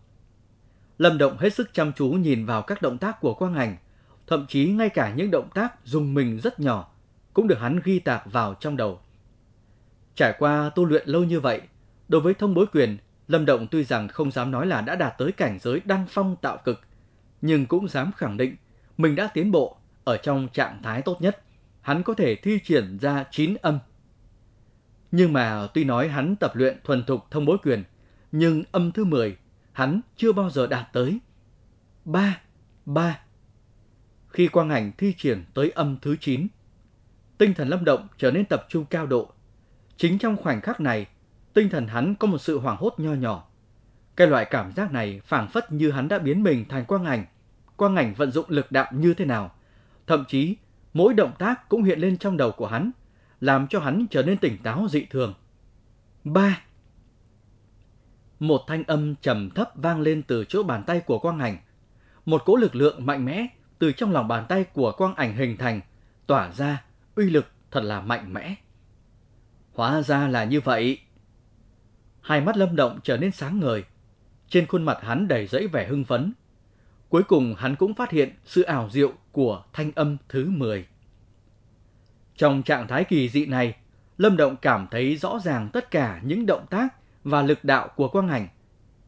Lâm 0.97 1.17
Động 1.17 1.37
hết 1.37 1.53
sức 1.53 1.73
chăm 1.73 1.93
chú 1.93 2.07
nhìn 2.07 2.45
vào 2.45 2.61
các 2.61 2.81
động 2.81 2.97
tác 2.97 3.21
của 3.21 3.33
quang 3.33 3.55
ảnh, 3.55 3.77
thậm 4.27 4.45
chí 4.49 4.65
ngay 4.65 4.89
cả 4.89 5.13
những 5.13 5.31
động 5.31 5.49
tác 5.53 5.85
dùng 5.85 6.13
mình 6.13 6.39
rất 6.39 6.59
nhỏ 6.59 6.89
cũng 7.33 7.47
được 7.47 7.59
hắn 7.59 7.79
ghi 7.83 7.99
tạc 7.99 8.31
vào 8.31 8.53
trong 8.53 8.77
đầu. 8.77 8.99
Trải 10.15 10.33
qua 10.39 10.69
tu 10.75 10.85
luyện 10.85 11.09
lâu 11.09 11.23
như 11.23 11.39
vậy, 11.39 11.61
đối 12.07 12.21
với 12.21 12.33
thông 12.33 12.53
bối 12.53 12.65
quyền, 12.73 12.97
Lâm 13.27 13.45
Động 13.45 13.67
tuy 13.71 13.83
rằng 13.83 14.07
không 14.07 14.31
dám 14.31 14.51
nói 14.51 14.67
là 14.67 14.81
đã 14.81 14.95
đạt 14.95 15.13
tới 15.17 15.31
cảnh 15.31 15.59
giới 15.59 15.81
đăng 15.85 16.05
phong 16.09 16.35
tạo 16.35 16.57
cực, 16.57 16.79
nhưng 17.41 17.65
cũng 17.65 17.87
dám 17.87 18.11
khẳng 18.17 18.37
định 18.37 18.55
mình 18.97 19.15
đã 19.15 19.27
tiến 19.33 19.51
bộ 19.51 19.77
ở 20.03 20.17
trong 20.17 20.47
trạng 20.53 20.83
thái 20.83 21.01
tốt 21.01 21.21
nhất. 21.21 21.43
Hắn 21.81 22.03
có 22.03 22.13
thể 22.13 22.35
thi 22.35 22.59
triển 22.63 22.97
ra 23.01 23.25
9 23.31 23.55
âm. 23.61 23.79
Nhưng 25.11 25.33
mà 25.33 25.67
tuy 25.73 25.83
nói 25.83 26.07
hắn 26.07 26.35
tập 26.35 26.55
luyện 26.55 26.77
thuần 26.83 27.03
thục 27.03 27.31
thông 27.31 27.45
bối 27.45 27.57
quyền, 27.63 27.83
nhưng 28.31 28.63
âm 28.71 28.91
thứ 28.91 29.03
10 29.03 29.37
hắn 29.73 30.01
chưa 30.15 30.31
bao 30.31 30.49
giờ 30.49 30.67
đạt 30.67 30.87
tới. 30.93 31.19
3, 32.05 32.41
3. 32.85 33.19
Khi 34.29 34.47
quang 34.47 34.69
ảnh 34.69 34.91
thi 34.97 35.13
triển 35.17 35.45
tới 35.53 35.69
âm 35.69 35.97
thứ 36.01 36.15
9, 36.19 36.47
tinh 37.37 37.53
thần 37.53 37.67
Lâm 37.67 37.85
Động 37.85 38.07
trở 38.17 38.31
nên 38.31 38.45
tập 38.45 38.65
trung 38.69 38.85
cao 38.85 39.05
độ. 39.05 39.31
Chính 39.97 40.17
trong 40.17 40.37
khoảnh 40.37 40.61
khắc 40.61 40.79
này, 40.79 41.07
tinh 41.53 41.69
thần 41.69 41.87
hắn 41.87 42.15
có 42.15 42.27
một 42.27 42.37
sự 42.37 42.59
hoảng 42.59 42.77
hốt 42.77 42.93
nho 42.97 43.13
nhỏ. 43.13 43.47
Cái 44.15 44.27
loại 44.27 44.45
cảm 44.45 44.71
giác 44.71 44.91
này 44.91 45.21
phảng 45.25 45.49
phất 45.49 45.71
như 45.71 45.91
hắn 45.91 46.07
đã 46.07 46.19
biến 46.19 46.43
mình 46.43 46.65
thành 46.69 46.85
quang 46.85 47.05
ảnh. 47.05 47.25
Quang 47.75 47.95
ảnh 47.95 48.13
vận 48.13 48.31
dụng 48.31 48.45
lực 48.49 48.71
đạo 48.71 48.91
như 48.91 49.13
thế 49.13 49.25
nào? 49.25 49.55
Thậm 50.07 50.23
chí, 50.27 50.55
mỗi 50.93 51.13
động 51.13 51.31
tác 51.39 51.69
cũng 51.69 51.83
hiện 51.83 51.99
lên 51.99 52.17
trong 52.17 52.37
đầu 52.37 52.51
của 52.51 52.67
hắn, 52.67 52.91
làm 53.41 53.67
cho 53.67 53.79
hắn 53.79 54.05
trở 54.11 54.23
nên 54.23 54.37
tỉnh 54.37 54.57
táo 54.63 54.87
dị 54.89 55.05
thường. 55.05 55.33
3. 56.23 56.61
Một 58.39 58.61
thanh 58.67 58.83
âm 58.83 59.15
trầm 59.15 59.49
thấp 59.49 59.69
vang 59.75 60.01
lên 60.01 60.23
từ 60.23 60.45
chỗ 60.45 60.63
bàn 60.63 60.83
tay 60.83 60.99
của 60.99 61.19
quang 61.19 61.39
ảnh. 61.39 61.57
Một 62.25 62.45
cỗ 62.45 62.55
lực 62.55 62.75
lượng 62.75 63.05
mạnh 63.05 63.25
mẽ 63.25 63.47
từ 63.79 63.91
trong 63.91 64.11
lòng 64.11 64.27
bàn 64.27 64.45
tay 64.49 64.63
của 64.63 64.91
quang 64.91 65.15
ảnh 65.15 65.35
hình 65.35 65.57
thành, 65.57 65.81
tỏa 66.27 66.51
ra, 66.51 66.83
uy 67.15 67.29
lực 67.29 67.45
thật 67.71 67.83
là 67.83 68.01
mạnh 68.01 68.33
mẽ. 68.33 68.55
Hóa 69.73 70.01
ra 70.01 70.27
là 70.27 70.43
như 70.43 70.61
vậy. 70.61 70.99
Hai 72.21 72.41
mắt 72.41 72.57
lâm 72.57 72.75
động 72.75 72.99
trở 73.03 73.17
nên 73.17 73.31
sáng 73.31 73.59
ngời. 73.59 73.83
Trên 74.49 74.67
khuôn 74.67 74.83
mặt 74.83 74.97
hắn 75.01 75.27
đầy 75.27 75.47
rẫy 75.47 75.67
vẻ 75.67 75.87
hưng 75.87 76.03
phấn. 76.03 76.33
Cuối 77.09 77.23
cùng 77.23 77.55
hắn 77.57 77.75
cũng 77.75 77.93
phát 77.93 78.11
hiện 78.11 78.35
sự 78.45 78.61
ảo 78.61 78.89
diệu 78.89 79.13
của 79.31 79.63
thanh 79.73 79.91
âm 79.95 80.17
thứ 80.29 80.49
10. 80.49 80.87
Trong 82.35 82.63
trạng 82.63 82.87
thái 82.87 83.03
kỳ 83.03 83.29
dị 83.29 83.45
này, 83.45 83.75
Lâm 84.17 84.37
Động 84.37 84.55
cảm 84.55 84.87
thấy 84.91 85.17
rõ 85.17 85.39
ràng 85.43 85.69
tất 85.73 85.91
cả 85.91 86.21
những 86.23 86.45
động 86.45 86.65
tác 86.69 86.87
và 87.23 87.41
lực 87.41 87.63
đạo 87.63 87.89
của 87.95 88.07
quang 88.07 88.27
ảnh. 88.27 88.47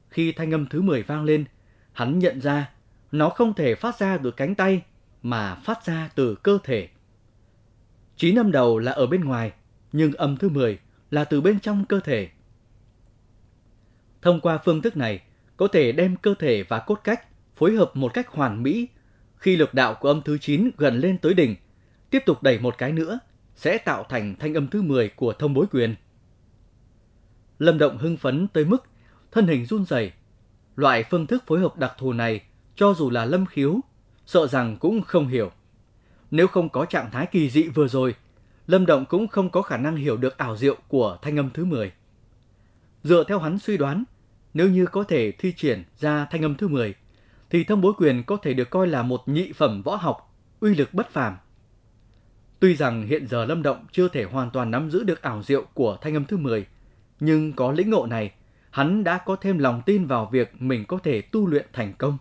Khi 0.09 0.31
thanh 0.31 0.53
âm 0.53 0.65
thứ 0.65 0.81
10 0.81 1.03
vang 1.03 1.23
lên, 1.23 1.45
hắn 1.91 2.19
nhận 2.19 2.41
ra 2.41 2.69
nó 3.11 3.29
không 3.29 3.53
thể 3.53 3.75
phát 3.75 3.99
ra 3.99 4.17
từ 4.23 4.31
cánh 4.31 4.55
tay 4.55 4.81
mà 5.21 5.55
phát 5.55 5.85
ra 5.85 6.09
từ 6.15 6.35
cơ 6.35 6.57
thể. 6.63 6.87
Chín 8.17 8.39
âm 8.39 8.51
đầu 8.51 8.79
là 8.79 8.91
ở 8.91 9.07
bên 9.07 9.25
ngoài, 9.25 9.51
nhưng 9.91 10.13
âm 10.13 10.37
thứ 10.37 10.49
10 10.49 10.79
là 11.11 11.23
từ 11.23 11.41
bên 11.41 11.59
trong 11.59 11.85
cơ 11.85 11.99
thể. 11.99 12.29
Thông 14.21 14.39
qua 14.39 14.57
phương 14.57 14.81
thức 14.81 14.97
này, 14.97 15.21
có 15.57 15.67
thể 15.67 15.91
đem 15.91 16.15
cơ 16.15 16.33
thể 16.39 16.63
và 16.63 16.79
cốt 16.79 16.99
cách 17.03 17.27
phối 17.55 17.75
hợp 17.75 17.91
một 17.93 18.13
cách 18.13 18.27
hoàn 18.27 18.63
mỹ. 18.63 18.87
Khi 19.37 19.55
lực 19.55 19.73
đạo 19.73 19.95
của 20.01 20.07
âm 20.07 20.21
thứ 20.21 20.37
9 20.37 20.69
gần 20.77 20.99
lên 20.99 21.17
tới 21.17 21.33
đỉnh, 21.33 21.55
tiếp 22.09 22.23
tục 22.25 22.43
đẩy 22.43 22.59
một 22.59 22.77
cái 22.77 22.91
nữa 22.91 23.19
sẽ 23.55 23.77
tạo 23.77 24.05
thành 24.09 24.35
thanh 24.39 24.53
âm 24.53 24.67
thứ 24.67 24.81
10 24.81 25.09
của 25.09 25.33
thông 25.33 25.53
bối 25.53 25.65
quyền. 25.71 25.95
Lâm 27.59 27.77
Động 27.77 27.97
hưng 27.97 28.17
phấn 28.17 28.47
tới 28.47 28.65
mức 28.65 28.83
thân 29.31 29.47
hình 29.47 29.65
run 29.65 29.85
rẩy. 29.85 30.11
Loại 30.75 31.03
phương 31.09 31.27
thức 31.27 31.43
phối 31.47 31.59
hợp 31.59 31.77
đặc 31.77 31.93
thù 31.97 32.13
này, 32.13 32.41
cho 32.75 32.93
dù 32.93 33.09
là 33.09 33.25
Lâm 33.25 33.45
Khiếu, 33.45 33.79
sợ 34.25 34.47
rằng 34.47 34.77
cũng 34.77 35.01
không 35.01 35.27
hiểu. 35.27 35.51
Nếu 36.31 36.47
không 36.47 36.69
có 36.69 36.85
trạng 36.85 37.11
thái 37.11 37.25
kỳ 37.25 37.49
dị 37.49 37.67
vừa 37.67 37.87
rồi, 37.87 38.15
Lâm 38.67 38.85
Động 38.85 39.05
cũng 39.05 39.27
không 39.27 39.49
có 39.49 39.61
khả 39.61 39.77
năng 39.77 39.95
hiểu 39.95 40.17
được 40.17 40.37
ảo 40.37 40.57
diệu 40.57 40.75
của 40.87 41.17
thanh 41.21 41.39
âm 41.39 41.49
thứ 41.49 41.65
10. 41.65 41.91
Dựa 43.03 43.23
theo 43.27 43.39
hắn 43.39 43.59
suy 43.59 43.77
đoán, 43.77 44.03
nếu 44.53 44.69
như 44.69 44.85
có 44.85 45.03
thể 45.03 45.31
thi 45.31 45.53
triển 45.57 45.83
ra 45.99 46.27
thanh 46.31 46.41
âm 46.41 46.55
thứ 46.55 46.67
10, 46.67 46.93
thì 47.49 47.63
thông 47.63 47.81
bối 47.81 47.93
quyền 47.97 48.23
có 48.23 48.37
thể 48.37 48.53
được 48.53 48.69
coi 48.69 48.87
là 48.87 49.03
một 49.03 49.27
nhị 49.27 49.51
phẩm 49.51 49.81
võ 49.81 49.95
học, 49.95 50.35
uy 50.59 50.75
lực 50.75 50.93
bất 50.93 51.09
phàm. 51.09 51.37
Tuy 52.59 52.75
rằng 52.75 53.07
hiện 53.07 53.27
giờ 53.27 53.45
Lâm 53.45 53.63
Động 53.63 53.85
chưa 53.91 54.07
thể 54.07 54.23
hoàn 54.23 54.49
toàn 54.51 54.71
nắm 54.71 54.91
giữ 54.91 55.03
được 55.03 55.21
ảo 55.21 55.43
diệu 55.43 55.65
của 55.73 55.97
thanh 56.01 56.13
âm 56.13 56.25
thứ 56.25 56.37
10, 56.37 56.65
nhưng 57.25 57.53
có 57.53 57.71
lĩnh 57.71 57.89
ngộ 57.89 58.05
này, 58.05 58.33
hắn 58.71 59.03
đã 59.03 59.17
có 59.17 59.35
thêm 59.35 59.57
lòng 59.57 59.81
tin 59.85 60.05
vào 60.05 60.29
việc 60.31 60.61
mình 60.61 60.85
có 60.85 60.97
thể 61.03 61.21
tu 61.21 61.47
luyện 61.47 61.65
thành 61.73 61.93
công. 61.93 62.17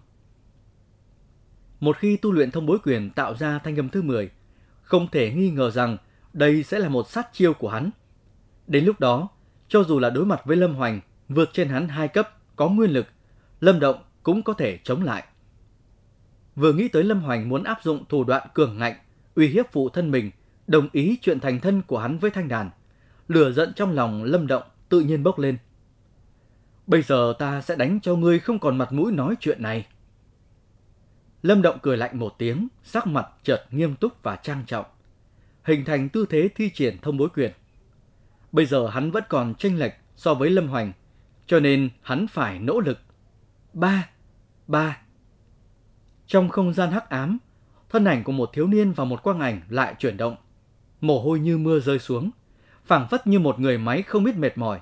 Một 1.80 1.96
khi 1.96 2.16
tu 2.16 2.32
luyện 2.32 2.50
thông 2.50 2.66
bối 2.66 2.78
quyền 2.84 3.10
tạo 3.10 3.34
ra 3.34 3.58
thanh 3.58 3.76
âm 3.76 3.88
thứ 3.88 4.02
10, 4.02 4.30
không 4.82 5.08
thể 5.12 5.32
nghi 5.32 5.50
ngờ 5.50 5.70
rằng 5.70 5.96
đây 6.32 6.62
sẽ 6.62 6.78
là 6.78 6.88
một 6.88 7.10
sát 7.10 7.28
chiêu 7.32 7.54
của 7.54 7.68
hắn. 7.68 7.90
Đến 8.66 8.84
lúc 8.84 9.00
đó, 9.00 9.28
cho 9.68 9.82
dù 9.82 9.98
là 9.98 10.10
đối 10.10 10.26
mặt 10.26 10.40
với 10.44 10.56
Lâm 10.56 10.74
Hoành, 10.74 11.00
vượt 11.28 11.50
trên 11.52 11.68
hắn 11.68 11.88
hai 11.88 12.08
cấp, 12.08 12.30
có 12.56 12.68
nguyên 12.68 12.90
lực, 12.90 13.06
Lâm 13.60 13.80
Động 13.80 13.96
cũng 14.22 14.42
có 14.42 14.52
thể 14.52 14.78
chống 14.84 15.02
lại. 15.02 15.24
Vừa 16.56 16.72
nghĩ 16.72 16.88
tới 16.88 17.04
Lâm 17.04 17.20
Hoành 17.20 17.48
muốn 17.48 17.64
áp 17.64 17.78
dụng 17.82 18.04
thủ 18.08 18.24
đoạn 18.24 18.48
cường 18.54 18.78
ngạnh, 18.78 18.94
uy 19.34 19.48
hiếp 19.48 19.72
phụ 19.72 19.88
thân 19.88 20.10
mình, 20.10 20.30
đồng 20.66 20.88
ý 20.92 21.18
chuyện 21.22 21.40
thành 21.40 21.60
thân 21.60 21.82
của 21.82 21.98
hắn 21.98 22.18
với 22.18 22.30
Thanh 22.30 22.48
Đàn, 22.48 22.70
lửa 23.28 23.52
giận 23.52 23.72
trong 23.76 23.92
lòng 23.92 24.24
Lâm 24.24 24.46
Động 24.46 24.62
tự 24.88 25.00
nhiên 25.00 25.22
bốc 25.22 25.38
lên. 25.38 25.58
Bây 26.86 27.02
giờ 27.02 27.34
ta 27.38 27.60
sẽ 27.60 27.76
đánh 27.76 28.00
cho 28.00 28.16
ngươi 28.16 28.38
không 28.38 28.58
còn 28.58 28.78
mặt 28.78 28.92
mũi 28.92 29.12
nói 29.12 29.34
chuyện 29.40 29.62
này. 29.62 29.86
Lâm 31.42 31.62
Động 31.62 31.78
cười 31.82 31.96
lạnh 31.96 32.18
một 32.18 32.34
tiếng, 32.38 32.68
sắc 32.82 33.06
mặt 33.06 33.26
chợt 33.42 33.66
nghiêm 33.70 33.96
túc 33.96 34.22
và 34.22 34.36
trang 34.36 34.64
trọng, 34.66 34.86
hình 35.62 35.84
thành 35.84 36.08
tư 36.08 36.26
thế 36.30 36.48
thi 36.54 36.70
triển 36.70 36.98
thông 37.02 37.16
bối 37.16 37.28
quyền. 37.34 37.52
Bây 38.52 38.66
giờ 38.66 38.88
hắn 38.88 39.10
vẫn 39.10 39.24
còn 39.28 39.54
chênh 39.54 39.78
lệch 39.78 39.92
so 40.16 40.34
với 40.34 40.50
Lâm 40.50 40.68
Hoành, 40.68 40.92
cho 41.46 41.60
nên 41.60 41.88
hắn 42.02 42.26
phải 42.26 42.58
nỗ 42.58 42.80
lực. 42.80 42.98
Ba, 43.72 44.08
ba. 44.66 45.00
Trong 46.26 46.48
không 46.48 46.72
gian 46.72 46.90
hắc 46.90 47.08
ám, 47.08 47.38
thân 47.90 48.04
ảnh 48.04 48.24
của 48.24 48.32
một 48.32 48.50
thiếu 48.52 48.66
niên 48.66 48.92
và 48.92 49.04
một 49.04 49.22
quang 49.22 49.40
ảnh 49.40 49.60
lại 49.68 49.94
chuyển 49.98 50.16
động. 50.16 50.36
Mồ 51.00 51.20
hôi 51.20 51.40
như 51.40 51.58
mưa 51.58 51.80
rơi 51.80 51.98
xuống, 51.98 52.30
phảng 52.84 53.08
phất 53.08 53.26
như 53.26 53.38
một 53.38 53.60
người 53.60 53.78
máy 53.78 54.02
không 54.02 54.24
biết 54.24 54.36
mệt 54.36 54.58
mỏi. 54.58 54.80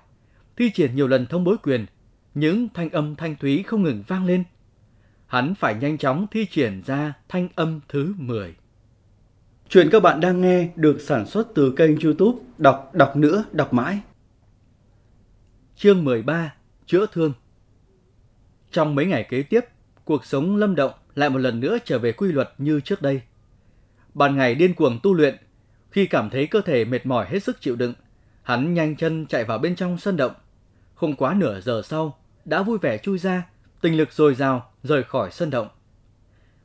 Thi 0.57 0.71
triển 0.71 0.95
nhiều 0.95 1.09
lần 1.09 1.27
thông 1.27 1.45
bối 1.45 1.57
quyền, 1.63 1.87
những 2.35 2.69
thanh 2.75 2.91
âm 2.91 3.17
thanh 3.17 3.37
thúy 3.37 3.63
không 3.63 3.83
ngừng 3.83 4.03
vang 4.07 4.27
lên. 4.27 4.45
Hắn 5.27 5.55
phải 5.55 5.75
nhanh 5.75 5.99
chóng 5.99 6.27
thi 6.31 6.47
triển 6.47 6.83
ra 6.87 7.13
thanh 7.29 7.49
âm 7.55 7.81
thứ 7.89 8.15
10. 8.17 8.55
Chuyện 9.69 9.89
các 9.93 10.03
bạn 10.03 10.21
đang 10.21 10.41
nghe 10.41 10.69
được 10.77 11.01
sản 11.01 11.27
xuất 11.27 11.49
từ 11.55 11.75
kênh 11.77 12.01
youtube 12.01 12.39
Đọc 12.59 12.91
Đọc 12.95 13.17
Nữa 13.17 13.45
Đọc 13.53 13.73
Mãi. 13.73 14.01
Chương 15.77 16.05
13. 16.05 16.55
Chữa 16.87 17.07
thương 17.13 17.33
Trong 18.71 18.95
mấy 18.95 19.07
ngày 19.07 19.27
kế 19.31 19.43
tiếp, 19.43 19.65
cuộc 20.05 20.25
sống 20.25 20.57
lâm 20.57 20.75
động 20.75 20.93
lại 21.15 21.31
một 21.31 21.39
lần 21.39 21.61
nữa 21.61 21.79
trở 21.85 21.99
về 21.99 22.13
quy 22.13 22.33
luật 22.33 22.55
như 22.59 22.81
trước 22.81 23.03
đây. 23.03 23.23
Ban 24.15 24.37
ngày 24.37 24.55
điên 24.55 24.75
cuồng 24.75 24.99
tu 25.03 25.15
luyện, 25.15 25.37
khi 25.93 26.07
cảm 26.07 26.31
thấy 26.31 26.47
cơ 26.47 26.61
thể 26.61 26.85
mệt 26.85 27.07
mỏi 27.07 27.27
hết 27.29 27.43
sức 27.43 27.61
chịu 27.61 27.77
đựng, 27.77 27.95
hắn 28.43 28.75
nhanh 28.75 28.97
chân 28.97 29.27
chạy 29.27 29.45
vào 29.45 29.59
bên 29.59 29.77
trong 29.77 29.99
sân 29.99 30.17
động. 30.17 30.33
Không 30.95 31.17
quá 31.17 31.35
nửa 31.35 31.61
giờ 31.61 31.83
sau, 31.85 32.19
đã 32.45 32.63
vui 32.63 32.79
vẻ 32.79 32.99
chui 32.99 33.19
ra, 33.19 33.47
tình 33.81 33.97
lực 33.97 34.13
dồi 34.13 34.35
dào 34.35 34.71
rời 34.83 35.03
khỏi 35.03 35.31
sân 35.31 35.51
động. 35.51 35.69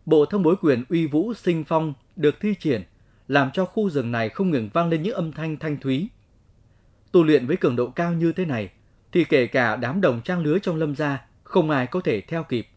Bộ 0.06 0.26
thông 0.26 0.44
bối 0.44 0.56
quyền 0.62 0.84
uy 0.90 1.08
vũ 1.08 1.34
sinh 1.34 1.64
phong 1.64 1.94
được 2.16 2.36
thi 2.40 2.54
triển, 2.60 2.84
làm 3.28 3.52
cho 3.54 3.66
khu 3.66 3.90
rừng 3.90 4.12
này 4.12 4.30
không 4.30 4.50
ngừng 4.50 4.70
vang 4.74 4.90
lên 4.90 5.02
những 5.02 5.16
âm 5.16 5.32
thanh 5.32 5.58
thanh 5.58 5.78
thúy. 5.78 6.10
Tu 7.12 7.24
luyện 7.24 7.48
với 7.48 7.58
cường 7.58 7.76
độ 7.76 7.88
cao 7.90 8.14
như 8.14 8.32
thế 8.32 8.46
này, 8.46 8.70
thì 9.12 9.24
kể 9.24 9.48
cả 9.48 9.76
đám 9.76 10.02
đồng 10.02 10.22
trang 10.22 10.40
lứa 10.40 10.60
trong 10.60 10.76
lâm 10.76 10.96
gia, 10.96 11.26
không 11.44 11.70
ai 11.70 11.88
có 11.88 12.02
thể 12.02 12.22
theo 12.22 12.44
kịp. 12.44 12.68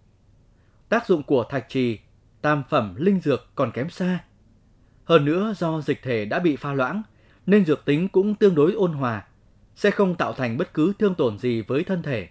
Tác 0.89 1.07
dụng 1.07 1.23
của 1.23 1.45
thạch 1.45 1.69
trì, 1.69 1.99
tam 2.43 2.63
phẩm 2.71 2.95
linh 2.99 3.21
dược 3.21 3.51
còn 3.55 3.71
kém 3.73 3.91
xa. 3.91 4.19
Hơn 5.11 5.25
nữa 5.25 5.55
do 5.57 5.81
dịch 5.81 6.03
thể 6.03 6.25
đã 6.25 6.38
bị 6.38 6.57
pha 6.57 6.73
loãng, 6.73 7.03
nên 7.46 7.64
dược 7.64 7.85
tính 7.85 8.09
cũng 8.09 8.35
tương 8.35 8.55
đối 8.55 8.73
ôn 8.73 8.92
hòa, 8.92 9.25
sẽ 9.77 9.90
không 9.90 10.14
tạo 10.14 10.33
thành 10.33 10.57
bất 10.57 10.75
cứ 10.75 10.92
thương 10.99 11.14
tổn 11.14 11.38
gì 11.38 11.62
với 11.62 11.85
thân 11.85 12.03
thể. 12.03 12.29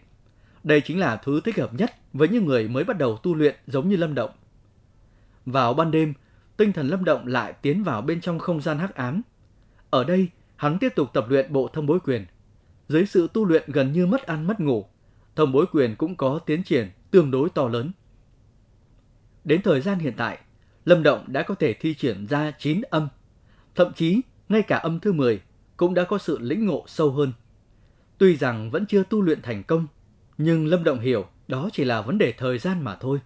Đây 0.63 0.81
chính 0.81 0.99
là 0.99 1.17
thứ 1.17 1.41
thích 1.41 1.57
hợp 1.57 1.73
nhất 1.73 1.91
với 2.13 2.27
những 2.27 2.45
người 2.45 2.67
mới 2.67 2.83
bắt 2.83 2.97
đầu 2.97 3.17
tu 3.17 3.35
luyện 3.35 3.55
giống 3.67 3.89
như 3.89 3.95
Lâm 3.95 4.15
Động. 4.15 4.31
Vào 5.45 5.73
ban 5.73 5.91
đêm, 5.91 6.13
tinh 6.57 6.73
thần 6.73 6.87
Lâm 6.87 7.05
Động 7.05 7.27
lại 7.27 7.53
tiến 7.53 7.83
vào 7.83 8.01
bên 8.01 8.21
trong 8.21 8.39
không 8.39 8.61
gian 8.61 8.79
hắc 8.79 8.95
ám. 8.95 9.21
Ở 9.89 10.03
đây, 10.03 10.29
hắn 10.55 10.79
tiếp 10.79 10.93
tục 10.95 11.09
tập 11.13 11.25
luyện 11.29 11.53
bộ 11.53 11.67
thông 11.73 11.85
bối 11.85 11.99
quyền. 11.99 12.25
Dưới 12.89 13.05
sự 13.05 13.27
tu 13.33 13.45
luyện 13.45 13.63
gần 13.67 13.91
như 13.91 14.05
mất 14.05 14.23
ăn 14.23 14.47
mất 14.47 14.59
ngủ, 14.59 14.85
thông 15.35 15.51
bối 15.51 15.65
quyền 15.71 15.95
cũng 15.95 16.15
có 16.15 16.39
tiến 16.45 16.63
triển 16.63 16.89
tương 17.11 17.31
đối 17.31 17.49
to 17.49 17.67
lớn. 17.67 17.91
Đến 19.43 19.61
thời 19.61 19.81
gian 19.81 19.99
hiện 19.99 20.13
tại, 20.17 20.39
Lâm 20.85 21.03
Động 21.03 21.25
đã 21.27 21.43
có 21.43 21.55
thể 21.55 21.73
thi 21.73 21.93
triển 21.93 22.27
ra 22.27 22.51
9 22.51 22.81
âm, 22.89 23.07
thậm 23.75 23.93
chí 23.93 24.21
ngay 24.49 24.61
cả 24.61 24.77
âm 24.77 24.99
thứ 24.99 25.13
10 25.13 25.41
cũng 25.77 25.93
đã 25.93 26.03
có 26.03 26.17
sự 26.17 26.37
lĩnh 26.39 26.65
ngộ 26.65 26.83
sâu 26.87 27.11
hơn. 27.11 27.33
Tuy 28.17 28.35
rằng 28.35 28.71
vẫn 28.71 28.85
chưa 28.85 29.03
tu 29.09 29.21
luyện 29.21 29.41
thành 29.41 29.63
công, 29.63 29.87
nhưng 30.37 30.67
Lâm 30.67 30.83
Động 30.83 30.99
hiểu 30.99 31.25
đó 31.47 31.69
chỉ 31.73 31.83
là 31.83 32.01
vấn 32.01 32.17
đề 32.17 32.31
thời 32.31 32.57
gian 32.57 32.83
mà 32.83 32.95
thôi. 32.95 33.19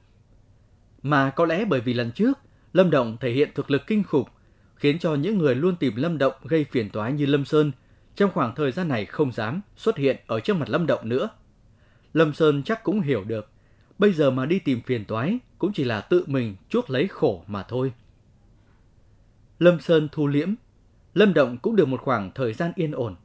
Mà 1.03 1.29
có 1.29 1.45
lẽ 1.45 1.65
bởi 1.65 1.81
vì 1.81 1.93
lần 1.93 2.11
trước, 2.11 2.39
Lâm 2.73 2.89
Động 2.89 3.17
thể 3.19 3.31
hiện 3.31 3.49
thực 3.55 3.71
lực 3.71 3.81
kinh 3.87 4.03
khủng, 4.03 4.27
khiến 4.75 4.99
cho 4.99 5.15
những 5.15 5.37
người 5.37 5.55
luôn 5.55 5.75
tìm 5.75 5.95
Lâm 5.95 6.17
Động 6.17 6.33
gây 6.43 6.65
phiền 6.71 6.89
toái 6.89 7.13
như 7.13 7.25
Lâm 7.25 7.45
Sơn 7.45 7.71
trong 8.15 8.31
khoảng 8.31 8.55
thời 8.55 8.71
gian 8.71 8.87
này 8.87 9.05
không 9.05 9.31
dám 9.31 9.61
xuất 9.75 9.97
hiện 9.97 10.17
ở 10.27 10.39
trước 10.39 10.57
mặt 10.57 10.69
Lâm 10.69 10.87
Động 10.87 11.09
nữa. 11.09 11.29
Lâm 12.13 12.33
Sơn 12.33 12.63
chắc 12.63 12.83
cũng 12.83 13.01
hiểu 13.01 13.23
được, 13.23 13.49
bây 14.03 14.13
giờ 14.13 14.31
mà 14.31 14.45
đi 14.45 14.59
tìm 14.59 14.81
phiền 14.81 15.05
toái 15.05 15.39
cũng 15.57 15.73
chỉ 15.73 15.83
là 15.83 16.01
tự 16.01 16.23
mình 16.27 16.55
chuốc 16.69 16.89
lấy 16.89 17.07
khổ 17.07 17.43
mà 17.47 17.63
thôi. 17.63 17.93
Lâm 19.59 19.79
Sơn 19.79 20.07
thu 20.11 20.27
liễm, 20.27 20.53
Lâm 21.13 21.33
Động 21.33 21.57
cũng 21.57 21.75
được 21.75 21.87
một 21.87 22.01
khoảng 22.01 22.31
thời 22.35 22.53
gian 22.53 22.71
yên 22.75 22.91
ổn, 22.91 23.15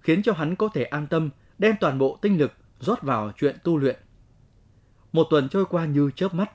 khiến 0.00 0.22
cho 0.22 0.32
hắn 0.32 0.56
có 0.56 0.68
thể 0.74 0.84
an 0.84 1.06
tâm 1.06 1.30
đem 1.58 1.74
toàn 1.80 1.98
bộ 1.98 2.18
tinh 2.22 2.38
lực 2.38 2.52
rót 2.80 3.02
vào 3.02 3.32
chuyện 3.36 3.56
tu 3.64 3.76
luyện. 3.76 3.96
Một 5.12 5.26
tuần 5.30 5.48
trôi 5.48 5.64
qua 5.64 5.84
như 5.86 6.10
chớp 6.16 6.34
mắt, 6.34 6.50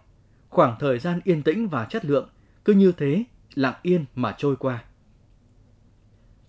khoảng 0.49 0.75
thời 0.79 0.99
gian 0.99 1.19
yên 1.23 1.43
tĩnh 1.43 1.67
và 1.67 1.86
chất 1.86 2.05
lượng 2.05 2.29
cứ 2.65 2.73
như 2.73 2.91
thế 2.91 3.23
lặng 3.53 3.75
yên 3.81 4.05
mà 4.15 4.36
trôi 4.38 4.55
qua. 4.55 4.83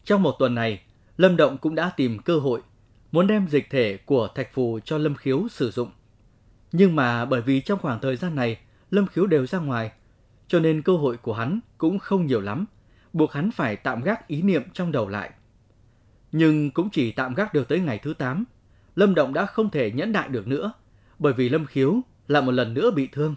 Trong 0.05 0.23
một 0.23 0.37
tuần 0.39 0.55
này, 0.55 0.83
Lâm 1.17 1.37
Động 1.37 1.59
cũng 1.59 1.75
đã 1.75 1.93
tìm 1.97 2.19
cơ 2.19 2.39
hội 2.39 2.61
muốn 3.13 3.27
đem 3.27 3.49
dịch 3.49 3.71
thể 3.71 3.97
của 3.97 4.29
thạch 4.35 4.55
phù 4.55 4.81
cho 4.85 4.99
Lâm 4.99 5.15
Khiếu 5.15 5.49
sử 5.51 5.71
dụng. 5.71 5.91
Nhưng 6.77 6.97
mà 6.97 7.25
bởi 7.25 7.41
vì 7.41 7.61
trong 7.61 7.79
khoảng 7.79 8.01
thời 8.01 8.17
gian 8.17 8.35
này, 8.35 8.59
Lâm 8.91 9.07
Khiếu 9.07 9.27
đều 9.27 9.47
ra 9.47 9.59
ngoài, 9.59 9.93
cho 10.49 10.61
nên 10.61 10.83
cơ 10.83 10.97
hội 10.97 11.17
của 11.17 11.35
hắn 11.35 11.61
cũng 11.79 11.99
không 11.99 12.27
nhiều 12.27 12.41
lắm, 12.41 12.65
buộc 13.13 13.33
hắn 13.33 13.51
phải 13.51 13.77
tạm 13.77 14.03
gác 14.03 14.29
ý 14.29 14.43
niệm 14.43 14.63
trong 14.73 14.93
đầu 14.93 15.09
lại. 15.09 15.31
Nhưng 16.33 16.71
cũng 16.71 16.91
chỉ 16.91 17.13
tạm 17.13 17.35
gác 17.35 17.55
được 17.55 17.69
tới 17.69 17.81
ngày 17.81 17.99
thứ 17.99 18.15
8, 18.15 18.45
Lâm 18.97 19.15
Động 19.15 19.35
đã 19.35 19.47
không 19.47 19.71
thể 19.71 19.91
nhẫn 19.91 20.13
đại 20.13 20.29
được 20.29 20.47
nữa, 20.47 20.73
bởi 21.19 21.33
vì 21.33 21.49
Lâm 21.49 21.67
Khiếu 21.67 22.01
lại 22.29 22.43
một 22.43 22.53
lần 22.53 22.75
nữa 22.75 22.91
bị 22.91 23.09
thương. 23.13 23.35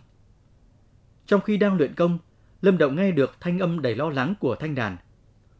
Trong 1.25 1.41
khi 1.41 1.57
đang 1.57 1.77
luyện 1.77 1.93
công, 1.93 2.17
Lâm 2.61 2.77
Động 2.77 2.95
nghe 2.95 3.11
được 3.11 3.35
thanh 3.39 3.59
âm 3.59 3.81
đầy 3.81 3.95
lo 3.95 4.09
lắng 4.09 4.33
của 4.39 4.55
thanh 4.55 4.75
đàn. 4.75 4.97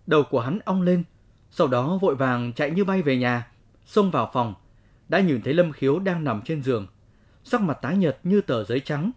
Đầu 0.08 0.24
của 0.24 0.40
hắn 0.40 0.60
ong 0.66 0.82
lên, 0.82 1.04
sau 1.52 1.68
đó 1.68 1.98
vội 2.02 2.16
vàng 2.16 2.54
chạy 2.54 2.72
như 2.72 2.86
bay 2.86 3.02
về 3.02 3.18
nhà, 3.18 3.48
xông 3.86 4.12
vào 4.12 4.30
phòng, 4.34 4.54
đã 5.10 5.20
nhìn 5.20 5.42
thấy 5.42 5.54
Lâm 5.54 5.72
Khiếu 5.72 6.00
đang 6.00 6.24
nằm 6.24 6.42
trên 6.46 6.64
giường, 6.64 6.88
sắc 7.48 7.62
mặt 7.62 7.78
tái 7.82 7.98
nhợt 7.98 8.20
như 8.24 8.42
tờ 8.42 8.64
giấy 8.64 8.80
trắng. 8.80 9.12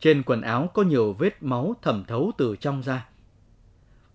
Trên 0.00 0.22
quần 0.22 0.40
áo 0.40 0.70
có 0.74 0.82
nhiều 0.82 1.12
vết 1.12 1.42
máu 1.42 1.74
thẩm 1.82 2.04
thấu 2.04 2.32
từ 2.38 2.56
trong 2.56 2.82
ra. 2.82 3.08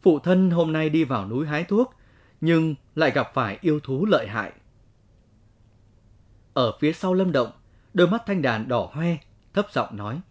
Phụ 0.02 0.20
thân 0.20 0.52
hôm 0.52 0.74
nay 0.74 0.90
đi 0.90 1.04
vào 1.04 1.28
núi 1.28 1.48
hái 1.48 1.64
thuốc, 1.64 1.94
nhưng 2.42 2.76
lại 2.96 3.12
gặp 3.12 3.32
phải 3.34 3.58
yêu 3.62 3.80
thú 3.80 4.06
lợi 4.06 4.28
hại. 4.28 4.52
Ở 6.54 6.78
phía 6.80 6.94
sau 6.94 7.14
Lâm 7.14 7.32
Động, 7.32 7.52
đôi 7.94 8.08
mắt 8.08 8.24
thanh 8.26 8.42
đàn 8.42 8.68
đỏ 8.68 8.90
hoe, 8.94 9.18
thấp 9.54 9.68
giọng 9.72 9.98
nói. 9.98 10.22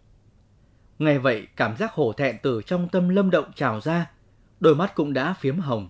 Nghe 0.99 1.17
vậy, 1.17 1.47
cảm 1.55 1.77
giác 1.77 1.93
hổ 1.93 2.13
thẹn 2.13 2.37
từ 2.43 2.61
trong 2.61 2.89
tâm 2.89 3.09
Lâm 3.09 3.31
Động 3.31 3.51
trào 3.55 3.81
ra, 3.81 4.11
đôi 4.59 4.75
mắt 4.75 4.95
cũng 4.95 5.13
đã 5.13 5.33
phiếm 5.33 5.59
hồng. 5.59 5.89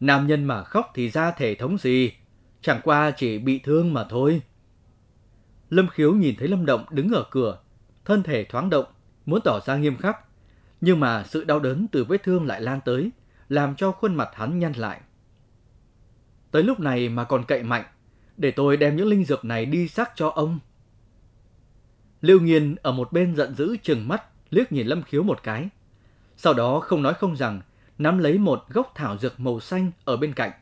Nam 0.00 0.26
nhân 0.26 0.44
mà 0.44 0.64
khóc 0.64 0.90
thì 0.94 1.10
ra 1.10 1.30
thể 1.30 1.54
thống 1.54 1.78
gì, 1.78 2.12
chẳng 2.60 2.80
qua 2.84 3.10
chỉ 3.10 3.38
bị 3.38 3.58
thương 3.58 3.94
mà 3.94 4.04
thôi. 4.04 4.42
Lâm 5.72 5.88
Khiếu 5.88 6.14
nhìn 6.14 6.34
thấy 6.38 6.48
Lâm 6.48 6.66
Động 6.66 6.84
đứng 6.90 7.10
ở 7.12 7.24
cửa, 7.30 7.58
thân 8.04 8.22
thể 8.22 8.44
thoáng 8.44 8.70
động, 8.70 8.84
muốn 9.26 9.40
tỏ 9.44 9.60
ra 9.66 9.76
nghiêm 9.76 9.96
khắc, 9.96 10.16
nhưng 10.80 11.00
mà 11.00 11.24
sự 11.24 11.44
đau 11.44 11.60
đớn 11.60 11.86
từ 11.92 12.04
vết 12.04 12.22
thương 12.22 12.46
lại 12.46 12.60
lan 12.60 12.80
tới, 12.84 13.10
làm 13.48 13.74
cho 13.76 13.92
khuôn 13.92 14.14
mặt 14.14 14.28
hắn 14.34 14.58
nhăn 14.58 14.72
lại. 14.72 15.00
Tới 16.50 16.62
lúc 16.62 16.80
này 16.80 17.08
mà 17.08 17.24
còn 17.24 17.44
cậy 17.44 17.62
mạnh, 17.62 17.84
để 18.36 18.50
tôi 18.50 18.76
đem 18.76 18.96
những 18.96 19.08
linh 19.08 19.24
dược 19.24 19.44
này 19.44 19.66
đi 19.66 19.88
sắc 19.88 20.12
cho 20.16 20.28
ông. 20.28 20.58
Lưu 22.20 22.40
Nghiên 22.40 22.74
ở 22.74 22.92
một 22.92 23.12
bên 23.12 23.36
giận 23.36 23.54
dữ 23.54 23.76
chừng 23.82 24.08
mắt, 24.08 24.22
liếc 24.50 24.72
nhìn 24.72 24.86
Lâm 24.86 25.02
Khiếu 25.02 25.22
một 25.22 25.42
cái. 25.42 25.68
Sau 26.36 26.54
đó 26.54 26.80
không 26.80 27.02
nói 27.02 27.14
không 27.14 27.36
rằng, 27.36 27.60
nắm 27.98 28.18
lấy 28.18 28.38
một 28.38 28.64
gốc 28.68 28.92
thảo 28.94 29.18
dược 29.18 29.40
màu 29.40 29.60
xanh 29.60 29.90
ở 30.04 30.16
bên 30.16 30.32
cạnh. 30.32 30.52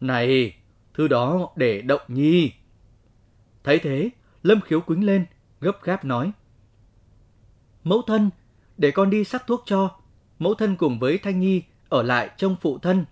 Này, 0.00 0.54
thứ 0.94 1.08
đó 1.08 1.52
để 1.56 1.82
động 1.82 2.02
nhi. 2.08 2.52
Thấy 3.64 3.78
thế, 3.78 4.10
Lâm 4.42 4.60
Khiếu 4.60 4.80
quính 4.80 5.06
lên, 5.06 5.26
gấp 5.60 5.82
gáp 5.82 6.04
nói. 6.04 6.32
Mẫu 7.84 8.02
thân, 8.06 8.30
để 8.78 8.90
con 8.90 9.10
đi 9.10 9.24
sắc 9.24 9.46
thuốc 9.46 9.62
cho. 9.66 9.90
Mẫu 10.38 10.54
thân 10.54 10.76
cùng 10.76 10.98
với 10.98 11.18
Thanh 11.18 11.40
Nhi 11.40 11.62
ở 11.88 12.02
lại 12.02 12.30
trong 12.36 12.56
phụ 12.60 12.78
thân. 12.78 13.04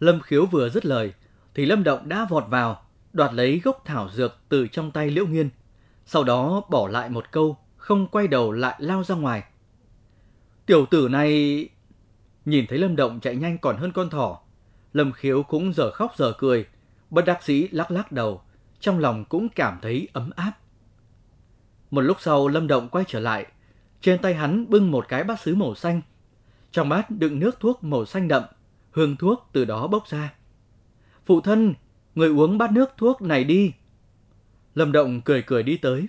Lâm 0.00 0.20
Khiếu 0.20 0.46
vừa 0.46 0.68
dứt 0.68 0.86
lời, 0.86 1.12
thì 1.54 1.66
Lâm 1.66 1.84
Động 1.84 2.08
đã 2.08 2.26
vọt 2.30 2.44
vào, 2.48 2.82
đoạt 3.12 3.34
lấy 3.34 3.60
gốc 3.64 3.82
thảo 3.84 4.08
dược 4.08 4.38
từ 4.48 4.66
trong 4.66 4.90
tay 4.90 5.10
Liễu 5.10 5.26
Nghiên. 5.26 5.50
Sau 6.06 6.24
đó 6.24 6.62
bỏ 6.70 6.88
lại 6.88 7.08
một 7.08 7.32
câu, 7.32 7.56
không 7.76 8.06
quay 8.06 8.28
đầu 8.28 8.52
lại 8.52 8.74
lao 8.78 9.04
ra 9.04 9.14
ngoài. 9.14 9.44
Tiểu 10.66 10.86
tử 10.86 11.08
này... 11.08 11.68
Nhìn 12.44 12.66
thấy 12.68 12.78
Lâm 12.78 12.96
Động 12.96 13.20
chạy 13.20 13.36
nhanh 13.36 13.58
còn 13.58 13.76
hơn 13.76 13.92
con 13.92 14.10
thỏ. 14.10 14.40
Lâm 14.92 15.12
Khiếu 15.12 15.42
cũng 15.42 15.72
giờ 15.72 15.90
khóc 15.90 16.12
giờ 16.16 16.32
cười, 16.38 16.66
bất 17.10 17.24
đắc 17.24 17.42
dĩ 17.42 17.68
lắc 17.70 17.90
lắc 17.90 18.12
đầu, 18.12 18.42
trong 18.80 18.98
lòng 18.98 19.24
cũng 19.24 19.48
cảm 19.48 19.78
thấy 19.82 20.08
ấm 20.12 20.30
áp. 20.36 20.52
Một 21.90 22.00
lúc 22.00 22.16
sau 22.20 22.48
Lâm 22.48 22.66
Động 22.66 22.88
quay 22.88 23.04
trở 23.08 23.20
lại, 23.20 23.46
trên 24.00 24.22
tay 24.22 24.34
hắn 24.34 24.70
bưng 24.70 24.90
một 24.90 25.08
cái 25.08 25.24
bát 25.24 25.40
sứ 25.40 25.54
màu 25.54 25.74
xanh. 25.74 26.00
Trong 26.70 26.88
bát 26.88 27.10
đựng 27.10 27.38
nước 27.38 27.60
thuốc 27.60 27.84
màu 27.84 28.04
xanh 28.04 28.28
đậm, 28.28 28.42
hương 28.90 29.16
thuốc 29.16 29.48
từ 29.52 29.64
đó 29.64 29.86
bốc 29.86 30.06
ra. 30.08 30.34
Phụ 31.24 31.40
thân, 31.40 31.74
người 32.14 32.28
uống 32.28 32.58
bát 32.58 32.72
nước 32.72 32.90
thuốc 32.96 33.22
này 33.22 33.44
đi. 33.44 33.72
Lâm 34.74 34.92
Động 34.92 35.20
cười 35.20 35.42
cười 35.42 35.62
đi 35.62 35.76
tới. 35.76 36.06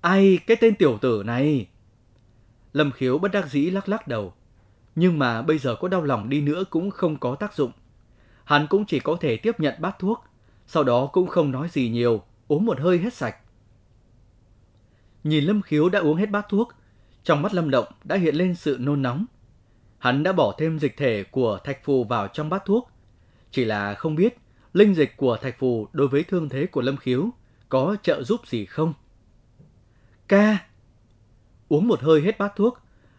Ai, 0.00 0.38
cái 0.46 0.56
tên 0.60 0.74
tiểu 0.74 0.98
tử 1.00 1.22
này? 1.26 1.68
Lâm 2.72 2.90
Khiếu 2.90 3.18
bất 3.18 3.32
đắc 3.32 3.50
dĩ 3.50 3.70
lắc 3.70 3.88
lắc 3.88 4.08
đầu. 4.08 4.34
Nhưng 4.94 5.18
mà 5.18 5.42
bây 5.42 5.58
giờ 5.58 5.76
có 5.80 5.88
đau 5.88 6.02
lòng 6.02 6.28
đi 6.28 6.40
nữa 6.40 6.64
cũng 6.70 6.90
không 6.90 7.16
có 7.16 7.34
tác 7.34 7.54
dụng. 7.54 7.72
Hắn 8.44 8.66
cũng 8.66 8.84
chỉ 8.86 9.00
có 9.00 9.16
thể 9.20 9.36
tiếp 9.36 9.60
nhận 9.60 9.74
bát 9.78 9.98
thuốc, 9.98 10.24
sau 10.68 10.84
đó 10.84 11.06
cũng 11.06 11.26
không 11.26 11.50
nói 11.50 11.68
gì 11.68 11.88
nhiều, 11.88 12.22
uống 12.48 12.66
một 12.66 12.80
hơi 12.80 12.98
hết 12.98 13.14
sạch. 13.14 13.36
Nhìn 15.24 15.44
Lâm 15.44 15.62
Khiếu 15.62 15.88
đã 15.88 15.98
uống 15.98 16.16
hết 16.16 16.30
bát 16.30 16.46
thuốc, 16.48 16.72
trong 17.24 17.42
mắt 17.42 17.54
Lâm 17.54 17.70
Động 17.70 17.86
đã 18.04 18.16
hiện 18.16 18.34
lên 18.34 18.54
sự 18.54 18.76
nôn 18.80 19.02
nóng. 19.02 19.26
Hắn 19.98 20.22
đã 20.22 20.32
bỏ 20.32 20.54
thêm 20.58 20.78
dịch 20.78 20.96
thể 20.96 21.24
của 21.30 21.58
thạch 21.64 21.84
phù 21.84 22.04
vào 22.04 22.28
trong 22.28 22.50
bát 22.50 22.64
thuốc. 22.64 22.90
Chỉ 23.50 23.64
là 23.64 23.94
không 23.94 24.14
biết 24.14 24.38
linh 24.72 24.94
dịch 24.94 25.16
của 25.16 25.36
thạch 25.36 25.58
phù 25.58 25.88
đối 25.92 26.08
với 26.08 26.22
thương 26.22 26.48
thế 26.48 26.66
của 26.66 26.82
Lâm 26.82 26.96
Khiếu 26.96 27.30
có 27.68 27.96
trợ 28.02 28.22
giúp 28.22 28.40
gì 28.46 28.66
không? 28.66 28.94
Ca! 30.28 30.58
Uống 31.68 31.88
một 31.88 32.00
hơi 32.00 32.20
hết 32.20 32.38
bát 32.38 32.52
thuốc, 32.56 32.78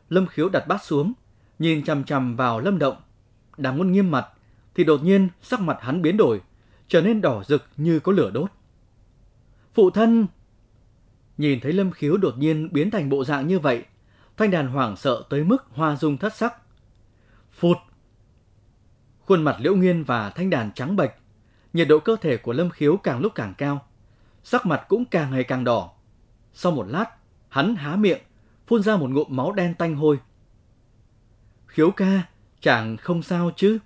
Lâm 0.09 0.27
Khiếu 0.27 0.49
đặt 0.49 0.67
bát 0.67 0.83
xuống, 0.83 1.13
nhìn 1.59 1.83
chằm 1.83 2.03
chằm 2.03 2.35
vào 2.35 2.59
Lâm 2.59 2.79
Động. 2.79 2.95
Đang 3.57 3.77
muốn 3.77 3.91
nghiêm 3.91 4.12
mặt, 4.12 4.27
thì 4.75 4.83
đột 4.83 5.03
nhiên 5.03 5.29
sắc 5.41 5.62
mặt 5.62 5.77
hắn 5.81 6.01
biến 6.01 6.17
đổi, 6.17 6.41
trở 6.89 7.02
nên 7.02 7.21
đỏ 7.21 7.43
rực 7.47 7.65
như 7.78 7.99
có 7.99 8.12
lửa 8.12 8.32
đốt. 8.34 8.52
Phụ 9.73 9.89
thân! 9.89 10.28
Nhìn 11.38 11.60
thấy 11.60 11.73
Lâm 11.73 11.91
Khiếu 11.91 12.17
đột 12.17 12.38
nhiên 12.38 12.69
biến 12.71 12.91
thành 12.91 13.10
bộ 13.10 13.23
dạng 13.23 13.47
như 13.47 13.60
vậy, 13.60 13.86
thanh 14.38 14.52
đàn 14.52 14.67
hoảng 14.67 14.95
sợ 14.95 15.23
tới 15.30 15.43
mức 15.43 15.65
hoa 15.69 15.95
dung 15.95 16.17
thất 16.17 16.36
sắc. 16.36 16.54
Phụt! 17.52 17.78
Khuôn 19.25 19.43
mặt 19.43 19.56
liễu 19.60 19.75
nghiên 19.75 20.04
và 20.04 20.30
thanh 20.30 20.49
đàn 20.49 20.71
trắng 20.73 20.95
bệch, 20.95 21.12
nhiệt 21.73 21.88
độ 21.88 21.99
cơ 21.99 22.15
thể 22.21 22.38
của 22.38 22.54
Lâm 22.54 22.69
Khiếu 22.69 22.97
càng 22.97 23.19
lúc 23.19 23.32
càng 23.36 23.54
cao, 23.58 23.88
sắc 24.43 24.65
mặt 24.65 24.86
cũng 24.88 25.06
càng 25.06 25.32
ngày 25.32 25.43
càng 25.43 25.63
đỏ. 25.63 25.91
Sau 26.54 26.71
một 26.71 26.86
lát, 26.88 27.06
hắn 27.49 27.75
há 27.75 27.95
miệng, 27.95 28.21
phun 28.67 28.84
ra 28.84 28.97
một 28.97 29.10
ngụm 29.10 29.28
máu 29.30 29.52
đen 29.52 29.73
tanh 29.73 29.95
hôi. 29.95 30.19
Khiếu 31.67 31.91
ca, 31.91 32.21
chẳng 32.62 32.97
không 32.97 33.23
sao 33.23 33.52
chứ? 33.56 33.78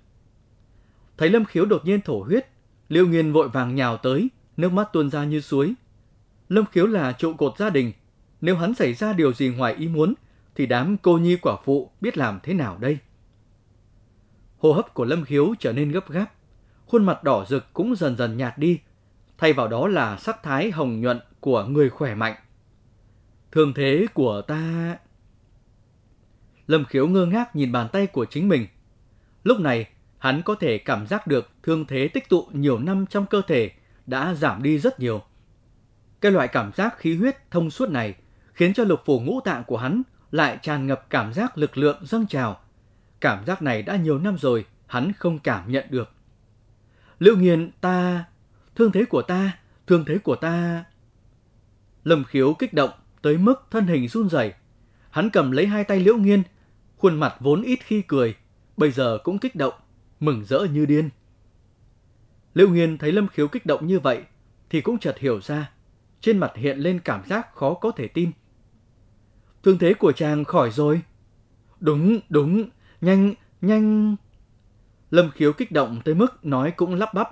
Thấy 1.16 1.30
Lâm 1.30 1.44
Khiếu 1.44 1.64
đột 1.64 1.84
nhiên 1.84 2.00
thổ 2.00 2.22
huyết, 2.22 2.48
Liễu 2.88 3.06
Nghiên 3.06 3.32
vội 3.32 3.48
vàng 3.48 3.74
nhào 3.74 3.96
tới, 3.96 4.28
nước 4.56 4.72
mắt 4.72 4.88
tuôn 4.92 5.10
ra 5.10 5.24
như 5.24 5.40
suối. 5.40 5.74
Lâm 6.48 6.64
Khiếu 6.66 6.86
là 6.86 7.12
trụ 7.12 7.34
cột 7.34 7.58
gia 7.58 7.70
đình, 7.70 7.92
nếu 8.40 8.56
hắn 8.56 8.74
xảy 8.74 8.94
ra 8.94 9.12
điều 9.12 9.32
gì 9.32 9.48
ngoài 9.48 9.74
ý 9.74 9.88
muốn, 9.88 10.14
thì 10.54 10.66
đám 10.66 10.96
cô 10.96 11.18
nhi 11.18 11.36
quả 11.36 11.56
phụ 11.64 11.90
biết 12.00 12.18
làm 12.18 12.40
thế 12.42 12.54
nào 12.54 12.78
đây? 12.78 12.98
Hô 14.58 14.72
hấp 14.72 14.94
của 14.94 15.04
Lâm 15.04 15.24
Khiếu 15.24 15.54
trở 15.58 15.72
nên 15.72 15.90
gấp 15.92 16.10
gáp, 16.10 16.32
khuôn 16.86 17.04
mặt 17.04 17.24
đỏ 17.24 17.44
rực 17.48 17.72
cũng 17.72 17.96
dần 17.96 18.16
dần 18.16 18.36
nhạt 18.36 18.58
đi, 18.58 18.80
thay 19.38 19.52
vào 19.52 19.68
đó 19.68 19.88
là 19.88 20.16
sắc 20.16 20.42
thái 20.42 20.70
hồng 20.70 21.00
nhuận 21.00 21.20
của 21.40 21.64
người 21.64 21.90
khỏe 21.90 22.14
mạnh. 22.14 22.34
Thương 23.52 23.74
thế 23.74 24.06
của 24.14 24.42
ta... 24.42 24.96
Lâm 26.66 26.84
Khiếu 26.84 27.08
ngơ 27.08 27.26
ngác 27.26 27.56
nhìn 27.56 27.72
bàn 27.72 27.88
tay 27.92 28.06
của 28.06 28.24
chính 28.24 28.48
mình. 28.48 28.66
Lúc 29.42 29.60
này, 29.60 29.88
hắn 30.18 30.42
có 30.42 30.54
thể 30.54 30.78
cảm 30.78 31.06
giác 31.06 31.26
được 31.26 31.50
thương 31.64 31.86
thế 31.86 32.08
tích 32.08 32.28
tụ 32.28 32.46
nhiều 32.52 32.78
năm 32.78 33.06
trong 33.06 33.26
cơ 33.26 33.42
thể 33.46 33.70
đã 34.06 34.34
giảm 34.34 34.62
đi 34.62 34.78
rất 34.78 35.00
nhiều. 35.00 35.22
Cái 36.20 36.32
loại 36.32 36.48
cảm 36.48 36.72
giác 36.72 36.98
khí 36.98 37.16
huyết 37.16 37.50
thông 37.50 37.70
suốt 37.70 37.90
này 37.90 38.14
khiến 38.52 38.74
cho 38.74 38.84
lục 38.84 39.00
phủ 39.04 39.20
ngũ 39.20 39.40
tạng 39.40 39.64
của 39.64 39.76
hắn 39.76 40.02
lại 40.30 40.58
tràn 40.62 40.86
ngập 40.86 41.10
cảm 41.10 41.32
giác 41.32 41.58
lực 41.58 41.78
lượng 41.78 42.06
dâng 42.06 42.26
trào, 42.26 42.60
cảm 43.20 43.44
giác 43.44 43.62
này 43.62 43.82
đã 43.82 43.96
nhiều 43.96 44.18
năm 44.18 44.38
rồi, 44.38 44.64
hắn 44.86 45.12
không 45.12 45.38
cảm 45.38 45.72
nhận 45.72 45.84
được. 45.90 46.10
Liễu 47.18 47.36
nghiền 47.36 47.70
ta, 47.80 48.24
thương 48.74 48.92
thế 48.92 49.04
của 49.04 49.22
ta, 49.22 49.58
thương 49.86 50.04
thế 50.04 50.18
của 50.18 50.36
ta. 50.36 50.84
Lâm 52.04 52.24
khiếu 52.24 52.54
kích 52.54 52.74
động 52.74 52.90
tới 53.22 53.38
mức 53.38 53.66
thân 53.70 53.86
hình 53.86 54.08
run 54.08 54.28
rẩy. 54.28 54.52
Hắn 55.10 55.30
cầm 55.30 55.50
lấy 55.50 55.66
hai 55.66 55.84
tay 55.84 56.00
liễu 56.00 56.16
nghiên, 56.16 56.42
khuôn 56.96 57.20
mặt 57.20 57.34
vốn 57.40 57.62
ít 57.62 57.78
khi 57.82 58.02
cười, 58.02 58.34
bây 58.76 58.90
giờ 58.90 59.18
cũng 59.24 59.38
kích 59.38 59.56
động, 59.56 59.74
mừng 60.20 60.44
rỡ 60.44 60.66
như 60.72 60.86
điên. 60.86 61.10
Liễu 62.54 62.68
nghiên 62.68 62.98
thấy 62.98 63.12
Lâm 63.12 63.28
khiếu 63.28 63.48
kích 63.48 63.66
động 63.66 63.86
như 63.86 64.00
vậy, 64.00 64.22
thì 64.70 64.80
cũng 64.80 64.98
chợt 64.98 65.18
hiểu 65.18 65.40
ra, 65.40 65.70
trên 66.20 66.38
mặt 66.38 66.52
hiện 66.54 66.78
lên 66.78 67.00
cảm 67.04 67.24
giác 67.26 67.54
khó 67.54 67.74
có 67.74 67.90
thể 67.90 68.08
tin. 68.08 68.30
Thương 69.62 69.78
thế 69.78 69.94
của 69.94 70.12
chàng 70.12 70.44
khỏi 70.44 70.70
rồi. 70.70 71.00
Đúng, 71.80 72.20
đúng, 72.28 72.68
nhanh, 73.00 73.34
nhanh. 73.60 74.16
Lâm 75.10 75.30
khiếu 75.30 75.52
kích 75.52 75.72
động 75.72 76.00
tới 76.04 76.14
mức 76.14 76.44
nói 76.44 76.70
cũng 76.70 76.94
lắp 76.94 77.14
bắp. 77.14 77.28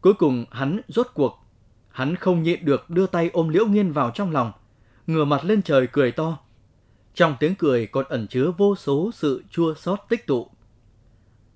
Cuối 0.00 0.14
cùng 0.14 0.44
hắn 0.50 0.80
rốt 0.88 1.06
cuộc. 1.14 1.44
Hắn 1.90 2.16
không 2.16 2.42
nhịn 2.42 2.64
được 2.64 2.90
đưa 2.90 3.06
tay 3.06 3.30
ôm 3.32 3.48
Liễu 3.48 3.66
Nghiên 3.66 3.92
vào 3.92 4.10
trong 4.14 4.30
lòng, 4.30 4.52
ngửa 5.06 5.24
mặt 5.24 5.44
lên 5.44 5.62
trời 5.62 5.86
cười 5.86 6.12
to. 6.12 6.38
Trong 7.14 7.36
tiếng 7.40 7.54
cười 7.54 7.86
còn 7.86 8.04
ẩn 8.08 8.26
chứa 8.26 8.52
vô 8.58 8.76
số 8.76 9.10
sự 9.14 9.44
chua 9.50 9.74
xót 9.74 9.98
tích 10.08 10.26
tụ. 10.26 10.50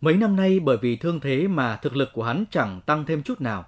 Mấy 0.05 0.17
năm 0.17 0.37
nay 0.37 0.61
bởi 0.61 0.77
vì 0.77 0.97
thương 0.97 1.21
thế 1.21 1.49
mà 1.49 1.77
thực 1.77 1.97
lực 1.97 2.11
của 2.13 2.23
hắn 2.23 2.45
chẳng 2.51 2.81
tăng 2.87 3.05
thêm 3.07 3.23
chút 3.23 3.41
nào. 3.41 3.65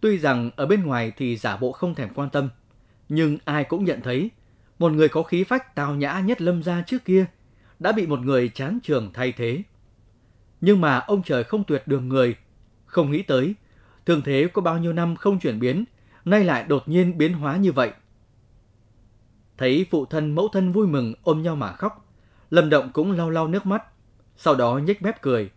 Tuy 0.00 0.18
rằng 0.18 0.50
ở 0.56 0.66
bên 0.66 0.82
ngoài 0.82 1.12
thì 1.16 1.36
giả 1.36 1.56
bộ 1.56 1.72
không 1.72 1.94
thèm 1.94 2.08
quan 2.14 2.30
tâm, 2.30 2.48
nhưng 3.08 3.38
ai 3.44 3.64
cũng 3.64 3.84
nhận 3.84 4.00
thấy 4.00 4.30
một 4.78 4.92
người 4.92 5.08
có 5.08 5.22
khí 5.22 5.44
phách 5.44 5.74
tào 5.74 5.94
nhã 5.94 6.20
nhất 6.20 6.42
lâm 6.42 6.62
gia 6.62 6.82
trước 6.82 7.04
kia 7.04 7.26
đã 7.78 7.92
bị 7.92 8.06
một 8.06 8.20
người 8.20 8.48
chán 8.48 8.78
trường 8.82 9.10
thay 9.14 9.32
thế. 9.32 9.62
Nhưng 10.60 10.80
mà 10.80 10.98
ông 10.98 11.22
trời 11.22 11.44
không 11.44 11.64
tuyệt 11.64 11.82
đường 11.86 12.08
người, 12.08 12.36
không 12.86 13.10
nghĩ 13.10 13.22
tới, 13.22 13.54
thương 14.06 14.22
thế 14.22 14.48
có 14.52 14.62
bao 14.62 14.78
nhiêu 14.78 14.92
năm 14.92 15.16
không 15.16 15.38
chuyển 15.38 15.60
biến, 15.60 15.84
nay 16.24 16.44
lại 16.44 16.64
đột 16.68 16.88
nhiên 16.88 17.18
biến 17.18 17.32
hóa 17.32 17.56
như 17.56 17.72
vậy. 17.72 17.92
Thấy 19.58 19.86
phụ 19.90 20.06
thân 20.06 20.34
mẫu 20.34 20.48
thân 20.48 20.72
vui 20.72 20.86
mừng 20.86 21.14
ôm 21.22 21.42
nhau 21.42 21.56
mà 21.56 21.72
khóc, 21.72 22.08
Lâm 22.50 22.70
Động 22.70 22.90
cũng 22.92 23.12
lau 23.12 23.30
lau 23.30 23.48
nước 23.48 23.66
mắt, 23.66 23.82
sau 24.36 24.54
đó 24.54 24.78
nhếch 24.78 25.02
mép 25.02 25.22
cười. 25.22 25.50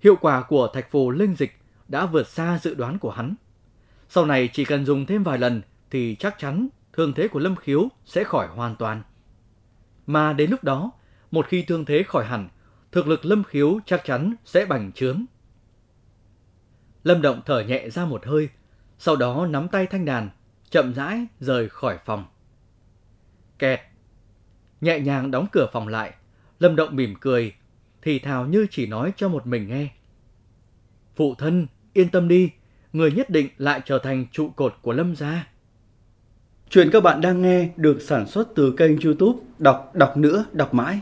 Hiệu 0.00 0.16
quả 0.20 0.42
của 0.42 0.68
thạch 0.68 0.90
phù 0.90 1.10
linh 1.10 1.34
dịch 1.34 1.58
đã 1.88 2.06
vượt 2.06 2.28
xa 2.28 2.58
dự 2.62 2.74
đoán 2.74 2.98
của 2.98 3.10
hắn. 3.10 3.34
Sau 4.08 4.26
này 4.26 4.48
chỉ 4.52 4.64
cần 4.64 4.86
dùng 4.86 5.06
thêm 5.06 5.22
vài 5.22 5.38
lần 5.38 5.62
thì 5.90 6.16
chắc 6.18 6.38
chắn 6.38 6.68
thương 6.92 7.12
thế 7.12 7.28
của 7.28 7.38
Lâm 7.38 7.56
Khiếu 7.56 7.88
sẽ 8.04 8.24
khỏi 8.24 8.46
hoàn 8.46 8.76
toàn. 8.76 9.02
Mà 10.06 10.32
đến 10.32 10.50
lúc 10.50 10.64
đó, 10.64 10.90
một 11.30 11.46
khi 11.48 11.62
thương 11.62 11.84
thế 11.84 12.02
khỏi 12.02 12.24
hẳn, 12.24 12.48
thực 12.92 13.06
lực 13.06 13.24
Lâm 13.24 13.44
Khiếu 13.44 13.78
chắc 13.86 14.04
chắn 14.04 14.34
sẽ 14.44 14.66
bành 14.66 14.92
trướng. 14.92 15.24
Lâm 17.04 17.22
Động 17.22 17.40
thở 17.46 17.60
nhẹ 17.60 17.90
ra 17.90 18.04
một 18.04 18.26
hơi, 18.26 18.48
sau 18.98 19.16
đó 19.16 19.46
nắm 19.46 19.68
tay 19.68 19.86
thanh 19.86 20.04
đàn, 20.04 20.30
chậm 20.70 20.94
rãi 20.94 21.26
rời 21.40 21.68
khỏi 21.68 21.98
phòng. 22.04 22.24
Kẹt. 23.58 23.80
Nhẹ 24.80 25.00
nhàng 25.00 25.30
đóng 25.30 25.46
cửa 25.52 25.66
phòng 25.72 25.88
lại, 25.88 26.14
Lâm 26.58 26.76
Động 26.76 26.96
mỉm 26.96 27.14
cười, 27.20 27.54
thì 28.04 28.18
thào 28.18 28.46
như 28.46 28.66
chỉ 28.70 28.86
nói 28.86 29.12
cho 29.16 29.28
một 29.28 29.46
mình 29.46 29.68
nghe. 29.68 29.88
Phụ 31.16 31.34
thân, 31.34 31.66
yên 31.92 32.08
tâm 32.08 32.28
đi, 32.28 32.50
người 32.92 33.12
nhất 33.12 33.30
định 33.30 33.48
lại 33.58 33.80
trở 33.84 33.98
thành 33.98 34.26
trụ 34.32 34.48
cột 34.48 34.74
của 34.82 34.92
Lâm 34.92 35.16
gia. 35.16 35.46
Chuyện 36.70 36.90
các 36.92 37.02
bạn 37.02 37.20
đang 37.20 37.42
nghe 37.42 37.68
được 37.76 38.02
sản 38.02 38.26
xuất 38.26 38.48
từ 38.54 38.74
kênh 38.76 39.00
youtube 39.00 39.38
Đọc 39.58 39.90
Đọc 39.94 40.16
Nữa 40.16 40.44
Đọc 40.52 40.74
Mãi. 40.74 41.00